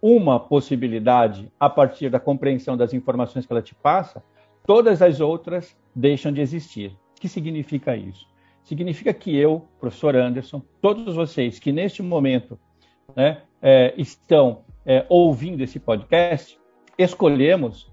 uma 0.01 0.39
possibilidade 0.39 1.51
a 1.59 1.69
partir 1.69 2.09
da 2.09 2.19
compreensão 2.19 2.75
das 2.75 2.95
informações 2.95 3.45
que 3.45 3.53
ela 3.53 3.61
te 3.61 3.75
passa, 3.75 4.23
todas 4.65 4.99
as 4.99 5.19
outras 5.19 5.77
deixam 5.95 6.33
de 6.33 6.41
existir 6.41 6.97
que 7.19 7.29
significa 7.29 7.95
isso? 7.95 8.27
Significa 8.63 9.13
que 9.13 9.37
eu, 9.37 9.67
professor 9.79 10.15
Anderson, 10.15 10.63
todos 10.81 11.15
vocês 11.15 11.59
que 11.59 11.71
neste 11.71 12.01
momento 12.01 12.59
né, 13.15 13.43
é, 13.61 13.93
estão 13.95 14.63
é, 14.83 15.05
ouvindo 15.07 15.61
esse 15.61 15.79
podcast, 15.79 16.59
escolhemos 17.01 17.91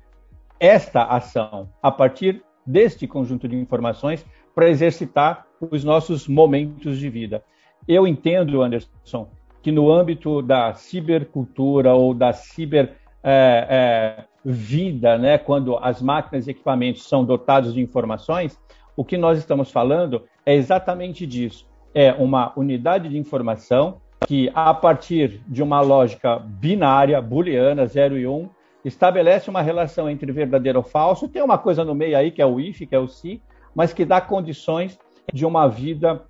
esta 0.60 1.04
ação 1.04 1.68
a 1.82 1.90
partir 1.90 2.42
deste 2.66 3.06
conjunto 3.06 3.48
de 3.48 3.56
informações 3.56 4.24
para 4.54 4.68
exercitar 4.68 5.46
os 5.60 5.84
nossos 5.84 6.28
momentos 6.28 6.98
de 6.98 7.08
vida. 7.08 7.42
Eu 7.86 8.06
entendo, 8.06 8.62
Anderson, 8.62 9.28
que 9.62 9.72
no 9.72 9.90
âmbito 9.90 10.42
da 10.42 10.74
cibercultura 10.74 11.94
ou 11.94 12.12
da 12.12 12.32
ciber 12.32 12.96
é, 13.22 14.24
é, 14.44 15.18
né, 15.18 15.38
quando 15.38 15.76
as 15.78 16.00
máquinas 16.00 16.46
e 16.46 16.50
equipamentos 16.50 17.08
são 17.08 17.24
dotados 17.24 17.74
de 17.74 17.80
informações, 17.80 18.58
o 18.96 19.04
que 19.04 19.16
nós 19.16 19.38
estamos 19.38 19.70
falando 19.70 20.24
é 20.44 20.54
exatamente 20.54 21.26
disso. 21.26 21.66
É 21.94 22.12
uma 22.12 22.52
unidade 22.56 23.08
de 23.08 23.16
informação 23.16 24.00
que, 24.26 24.50
a 24.54 24.74
partir 24.74 25.40
de 25.46 25.62
uma 25.62 25.80
lógica 25.80 26.38
binária, 26.38 27.20
booleana, 27.20 27.86
0 27.86 28.18
e 28.18 28.26
1, 28.26 28.34
um, 28.34 28.48
estabelece 28.84 29.50
uma 29.50 29.62
relação 29.62 30.08
entre 30.08 30.30
verdadeiro 30.32 30.78
ou 30.78 30.84
falso. 30.84 31.28
Tem 31.28 31.42
uma 31.42 31.58
coisa 31.58 31.84
no 31.84 31.94
meio 31.94 32.16
aí, 32.16 32.30
que 32.30 32.42
é 32.42 32.46
o 32.46 32.60
if, 32.60 32.80
que 32.80 32.94
é 32.94 32.98
o 32.98 33.08
se, 33.08 33.42
mas 33.74 33.92
que 33.92 34.04
dá 34.04 34.20
condições 34.20 34.98
de 35.32 35.44
uma 35.44 35.68
vida 35.68 36.22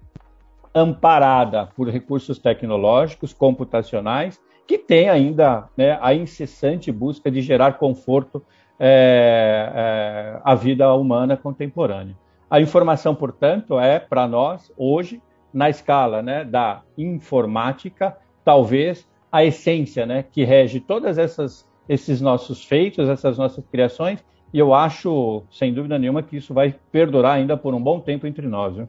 amparada 0.74 1.66
por 1.74 1.88
recursos 1.88 2.38
tecnológicos, 2.38 3.32
computacionais, 3.32 4.40
que 4.66 4.78
tem 4.78 5.08
ainda 5.08 5.68
né, 5.76 5.98
a 6.00 6.14
incessante 6.14 6.92
busca 6.92 7.30
de 7.30 7.40
gerar 7.40 7.74
conforto 7.74 8.44
é, 8.78 9.72
é, 9.74 10.40
à 10.44 10.54
vida 10.54 10.92
humana 10.92 11.37
contemporânea. 11.37 12.16
A 12.50 12.61
informação, 12.61 13.14
portanto, 13.14 13.78
é 13.78 13.98
para 13.98 14.26
nós 14.28 14.72
hoje 14.76 15.22
na 15.52 15.68
escala 15.68 16.22
né, 16.22 16.44
da 16.44 16.82
informática, 16.96 18.16
talvez 18.44 19.08
a 19.30 19.44
essência 19.44 20.06
né, 20.06 20.22
que 20.22 20.44
rege 20.44 20.80
todas 20.80 21.18
essas 21.18 21.67
esses 21.88 22.20
nossos 22.20 22.64
feitos, 22.64 23.09
essas 23.09 23.38
nossas 23.38 23.64
criações, 23.70 24.22
e 24.53 24.59
eu 24.59 24.74
acho, 24.74 25.42
sem 25.51 25.72
dúvida 25.72 25.98
nenhuma, 25.98 26.22
que 26.22 26.37
isso 26.37 26.55
vai 26.55 26.74
perdurar 26.90 27.37
ainda 27.37 27.57
por 27.57 27.74
um 27.74 27.83
bom 27.83 28.01
tempo 28.01 28.27
entre 28.27 28.46
nós. 28.46 28.77
Viu? 28.77 28.88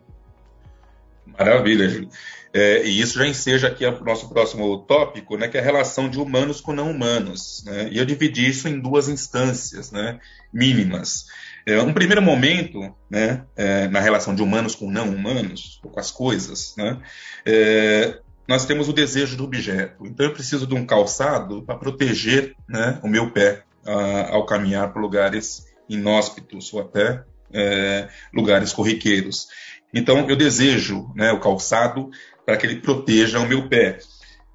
Maravilha, 1.38 1.88
Júlio. 1.88 2.10
É, 2.52 2.84
e 2.84 3.00
isso 3.00 3.20
já 3.20 3.28
enseja 3.28 3.68
aqui 3.68 3.86
o 3.86 4.04
nosso 4.04 4.28
próximo 4.30 4.76
tópico, 4.80 5.38
né, 5.38 5.48
que 5.48 5.58
é 5.58 5.60
a 5.60 5.64
relação 5.64 6.10
de 6.10 6.20
humanos 6.20 6.60
com 6.60 6.74
não 6.74 6.90
humanos. 6.90 7.64
Né? 7.66 7.90
E 7.92 7.98
eu 7.98 8.06
dividi 8.06 8.48
isso 8.48 8.68
em 8.68 8.80
duas 8.80 9.08
instâncias 9.08 9.92
né, 9.92 10.20
mínimas. 10.52 11.26
É, 11.66 11.80
um 11.82 11.94
primeiro 11.94 12.22
momento, 12.22 12.80
né, 13.10 13.46
é, 13.56 13.88
na 13.88 14.00
relação 14.00 14.34
de 14.34 14.42
humanos 14.42 14.74
com 14.74 14.90
não 14.90 15.10
humanos, 15.10 15.80
com 15.84 16.00
as 16.00 16.10
coisas, 16.10 16.74
né, 16.76 16.98
é, 17.46 18.20
nós 18.50 18.66
temos 18.66 18.90
o 18.90 18.94
desejo 18.94 19.38
do 19.38 19.44
objeto. 19.44 20.08
Então 20.08 20.26
eu 20.26 20.34
preciso 20.34 20.66
de 20.66 20.74
um 20.74 20.84
calçado 20.84 21.62
para 21.62 21.78
proteger 21.78 22.56
né, 22.68 23.00
o 23.04 23.08
meu 23.08 23.30
pé 23.30 23.62
a, 23.86 24.34
ao 24.34 24.44
caminhar 24.44 24.92
por 24.92 25.00
lugares 25.00 25.68
inóspitos 25.88 26.74
ou 26.74 26.82
até 26.82 27.24
é, 27.54 28.10
lugares 28.34 28.74
corriqueiros. 28.74 29.50
Então 29.94 30.28
eu 30.28 30.36
desejo 30.36 31.14
né, 31.16 31.32
o 31.32 31.40
calçado 31.40 32.10
para 32.44 32.58
que 32.58 32.66
ele 32.66 32.78
proteja 32.78 33.40
o 33.40 33.48
meu 33.48 33.70
pé. 33.70 34.00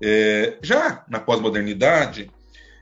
É, 0.03 0.59
já 0.61 1.05
na 1.09 1.21
pós-modernidade, 1.21 2.33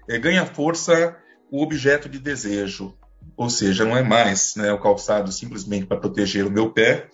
é, 0.09 0.18
ganha 0.18 0.46
força 0.46 1.14
o 1.51 1.62
objeto 1.62 2.09
de 2.09 2.18
desejo, 2.18 2.96
ou 3.37 3.51
seja, 3.51 3.85
não 3.85 3.94
é 3.94 4.03
mais 4.03 4.55
né, 4.57 4.72
o 4.72 4.81
calçado 4.81 5.31
simplesmente 5.31 5.85
para 5.85 5.98
proteger 6.01 6.46
o 6.46 6.51
meu 6.51 6.70
pé, 6.72 7.07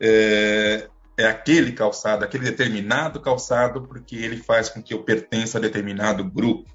é, 0.00 0.86
é, 1.20 1.26
aquele 1.26 1.72
calçado, 1.72 2.24
aquele 2.24 2.44
determinado 2.44 3.20
calçado, 3.20 3.82
porque 3.82 4.16
ele 4.16 4.38
faz 4.38 4.68
com 4.68 4.82
que 4.82 4.94
eu 4.94 5.02
pertença 5.02 5.58
a 5.58 5.60
determinado 5.60 6.24
grupo 6.24 6.70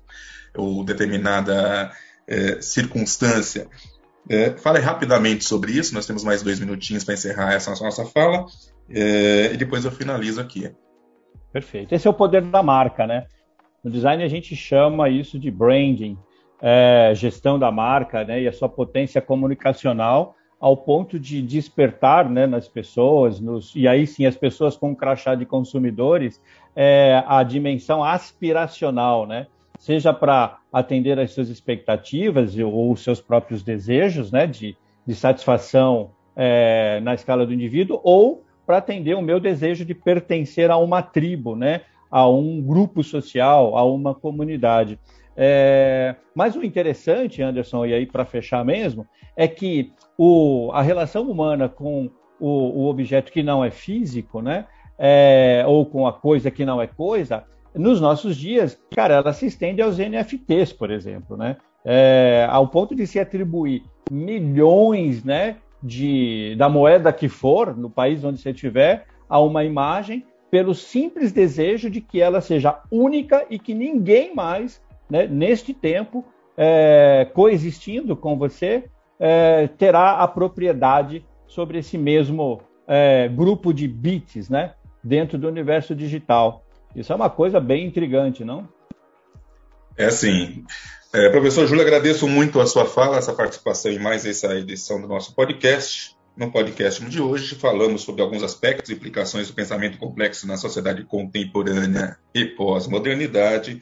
ou 0.56 0.84
determinada 0.84 1.92
é, 2.28 2.62
circunstância. 2.62 3.68
É, 4.30 4.52
fale 4.58 4.80
rapidamente 4.80 5.44
sobre 5.44 5.72
isso, 5.72 5.94
nós 5.94 6.06
temos 6.06 6.24
mais 6.24 6.42
dois 6.42 6.60
minutinhos 6.60 7.04
para 7.04 7.14
encerrar 7.14 7.54
essa 7.54 7.72
nossa 7.72 8.06
fala, 8.06 8.46
é, 8.90 9.52
e 9.54 9.58
depois 9.58 9.86
eu 9.86 9.92
finalizo 9.92 10.40
aqui. 10.42 10.72
Perfeito. 11.52 11.94
Esse 11.94 12.08
é 12.08 12.10
o 12.10 12.14
poder 12.14 12.42
da 12.42 12.62
marca, 12.62 13.08
né? 13.08 13.26
No 13.84 13.92
design 13.92 14.24
a 14.24 14.28
gente 14.28 14.56
chama 14.56 15.10
isso 15.10 15.40
de 15.40 15.52
branding 15.52 16.18
é, 16.62 17.12
gestão 17.14 17.60
da 17.60 17.72
marca 17.72 18.24
né, 18.24 18.42
e 18.42 18.48
a 18.48 18.54
sua 18.54 18.68
potência 18.68 19.22
comunicacional 19.22 20.36
ao 20.66 20.76
ponto 20.76 21.20
de 21.20 21.44
despertar 21.44 22.28
né, 22.28 22.48
nas 22.48 22.68
pessoas, 22.68 23.40
nos, 23.40 23.72
e 23.76 23.88
aí 23.88 24.08
sim 24.08 24.26
as 24.26 24.36
pessoas 24.36 24.76
com 24.76 24.96
crachá 24.96 25.36
de 25.36 25.46
consumidores, 25.46 26.42
é, 26.76 27.24
a 27.28 27.44
dimensão 27.44 28.04
aspiracional, 28.04 29.28
né? 29.28 29.46
seja 29.78 30.12
para 30.12 30.58
atender 30.74 31.20
às 31.20 31.30
suas 31.34 31.50
expectativas 31.50 32.58
ou 32.58 32.92
os 32.92 33.04
seus 33.04 33.22
próprios 33.22 33.62
desejos 33.62 34.32
né, 34.32 34.48
de, 34.48 34.76
de 35.06 35.14
satisfação 35.14 36.10
é, 36.36 37.00
na 37.02 37.14
escala 37.14 37.46
do 37.46 37.54
indivíduo, 37.54 38.02
ou 38.04 38.44
para 38.66 38.78
atender 38.78 39.14
o 39.14 39.22
meu 39.22 39.40
desejo 39.40 39.86
de 39.86 39.94
pertencer 39.94 40.72
a 40.72 40.78
uma 40.78 41.04
tribo, 41.04 41.56
né, 41.56 41.82
a 42.10 42.28
um 42.28 42.60
grupo 42.60 43.04
social, 43.04 43.78
a 43.78 43.84
uma 43.84 44.16
comunidade. 44.16 44.98
É, 45.38 46.16
mas 46.34 46.56
o 46.56 46.64
interessante, 46.64 47.42
Anderson, 47.42 47.86
e 47.86 47.94
aí 47.94 48.06
para 48.06 48.26
fechar 48.26 48.64
mesmo, 48.64 49.06
é 49.36 49.48
que 49.48 49.92
o, 50.18 50.72
a 50.74 50.82
relação 50.82 51.30
humana 51.30 51.68
com 51.68 52.10
o, 52.40 52.48
o, 52.48 52.86
objeto 52.88 53.32
que 53.32 53.44
não 53.44 53.64
é 53.64 53.70
físico, 53.70 54.42
né, 54.42 54.66
é, 54.98 55.64
ou 55.68 55.86
com 55.86 56.08
a 56.08 56.14
coisa 56.14 56.50
que 56.50 56.66
não 56.66 56.82
é 56.82 56.88
coisa, 56.88 57.44
nos 57.74 58.00
nossos 58.00 58.38
dias, 58.38 58.80
cara, 58.96 59.16
ela 59.16 59.34
se 59.34 59.46
estende 59.46 59.82
aos 59.82 59.98
NFTs, 59.98 60.72
por 60.72 60.90
exemplo, 60.90 61.36
né, 61.36 61.58
é, 61.84 62.48
ao 62.50 62.68
ponto 62.68 62.96
de 62.96 63.06
se 63.06 63.20
atribuir 63.20 63.84
milhões, 64.10 65.24
né, 65.24 65.58
de, 65.84 66.56
da 66.58 66.70
moeda 66.70 67.12
que 67.12 67.28
for, 67.28 67.76
no 67.76 67.90
país 67.90 68.24
onde 68.24 68.40
você 68.40 68.52
estiver, 68.52 69.06
a 69.28 69.40
uma 69.40 69.64
imagem, 69.64 70.26
pelo 70.50 70.74
simples 70.74 71.32
desejo 71.32 71.90
de 71.90 72.00
que 72.00 72.22
ela 72.22 72.40
seja 72.40 72.82
única 72.90 73.46
e 73.50 73.60
que 73.60 73.74
ninguém 73.74 74.34
mais 74.34 74.82
né, 75.10 75.28
neste 75.28 75.74
tempo, 75.74 76.26
é, 76.58 77.28
coexistindo 77.34 78.16
com 78.16 78.38
você, 78.38 78.86
é, 79.20 79.68
terá 79.68 80.20
a 80.20 80.28
propriedade 80.28 81.26
sobre 81.48 81.80
esse 81.80 81.98
mesmo 81.98 82.62
é, 82.88 83.28
grupo 83.28 83.74
de 83.74 83.88
bits 83.88 84.50
né, 84.50 84.74
dentro 85.04 85.38
do 85.38 85.48
universo 85.48 85.96
digital. 85.96 86.66
Isso 86.96 87.12
é 87.12 87.16
uma 87.16 87.30
coisa 87.30 87.60
bem 87.60 87.86
intrigante, 87.86 88.44
não? 88.44 88.68
É 89.98 90.10
sim. 90.10 90.66
É, 91.14 91.30
professor 91.30 91.66
Júlio, 91.66 91.82
agradeço 91.82 92.28
muito 92.28 92.60
a 92.60 92.68
sua 92.68 92.86
fala, 92.86 93.18
essa 93.18 93.34
participação 93.34 93.92
em 93.92 94.00
mais 94.00 94.26
essa 94.26 94.54
edição 94.56 95.00
do 95.02 95.08
nosso 95.08 95.34
podcast. 95.34 96.16
No 96.36 96.52
podcast 96.52 97.06
de 97.06 97.22
hoje, 97.22 97.56
falamos 97.56 98.02
sobre 98.02 98.22
alguns 98.22 98.44
aspectos 98.44 98.90
e 98.92 98.94
implicações 98.94 99.48
do 99.48 99.54
pensamento 99.54 99.98
complexo 99.98 100.46
na 100.46 100.58
sociedade 100.58 101.06
contemporânea 101.06 102.18
e 102.34 102.44
pós-modernidade 102.44 103.82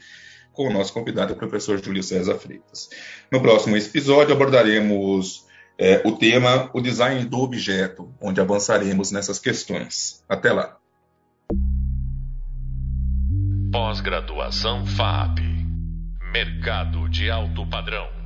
com 0.54 0.68
o 0.68 0.74
nosso 0.74 0.94
convidado, 0.94 1.34
o 1.34 1.36
professor 1.36 1.84
Júlio 1.84 2.04
César 2.04 2.38
Freitas. 2.38 2.90
No 3.32 3.42
próximo 3.42 3.76
episódio 3.76 4.34
abordaremos 4.34 5.46
é, 5.78 6.02
o 6.06 6.14
tema 6.14 6.70
o 6.74 6.80
design 6.80 7.26
do 7.26 7.40
objeto, 7.40 8.14
onde 8.22 8.40
avançaremos 8.40 9.12
nessas 9.12 9.40
questões. 9.40 10.24
Até 10.30 10.54
lá. 10.54 10.78
Pós-graduação 13.72 14.86
FAP 14.86 15.40
Mercado 16.32 17.10
de 17.10 17.30
alto 17.30 17.66
padrão. 17.68 18.23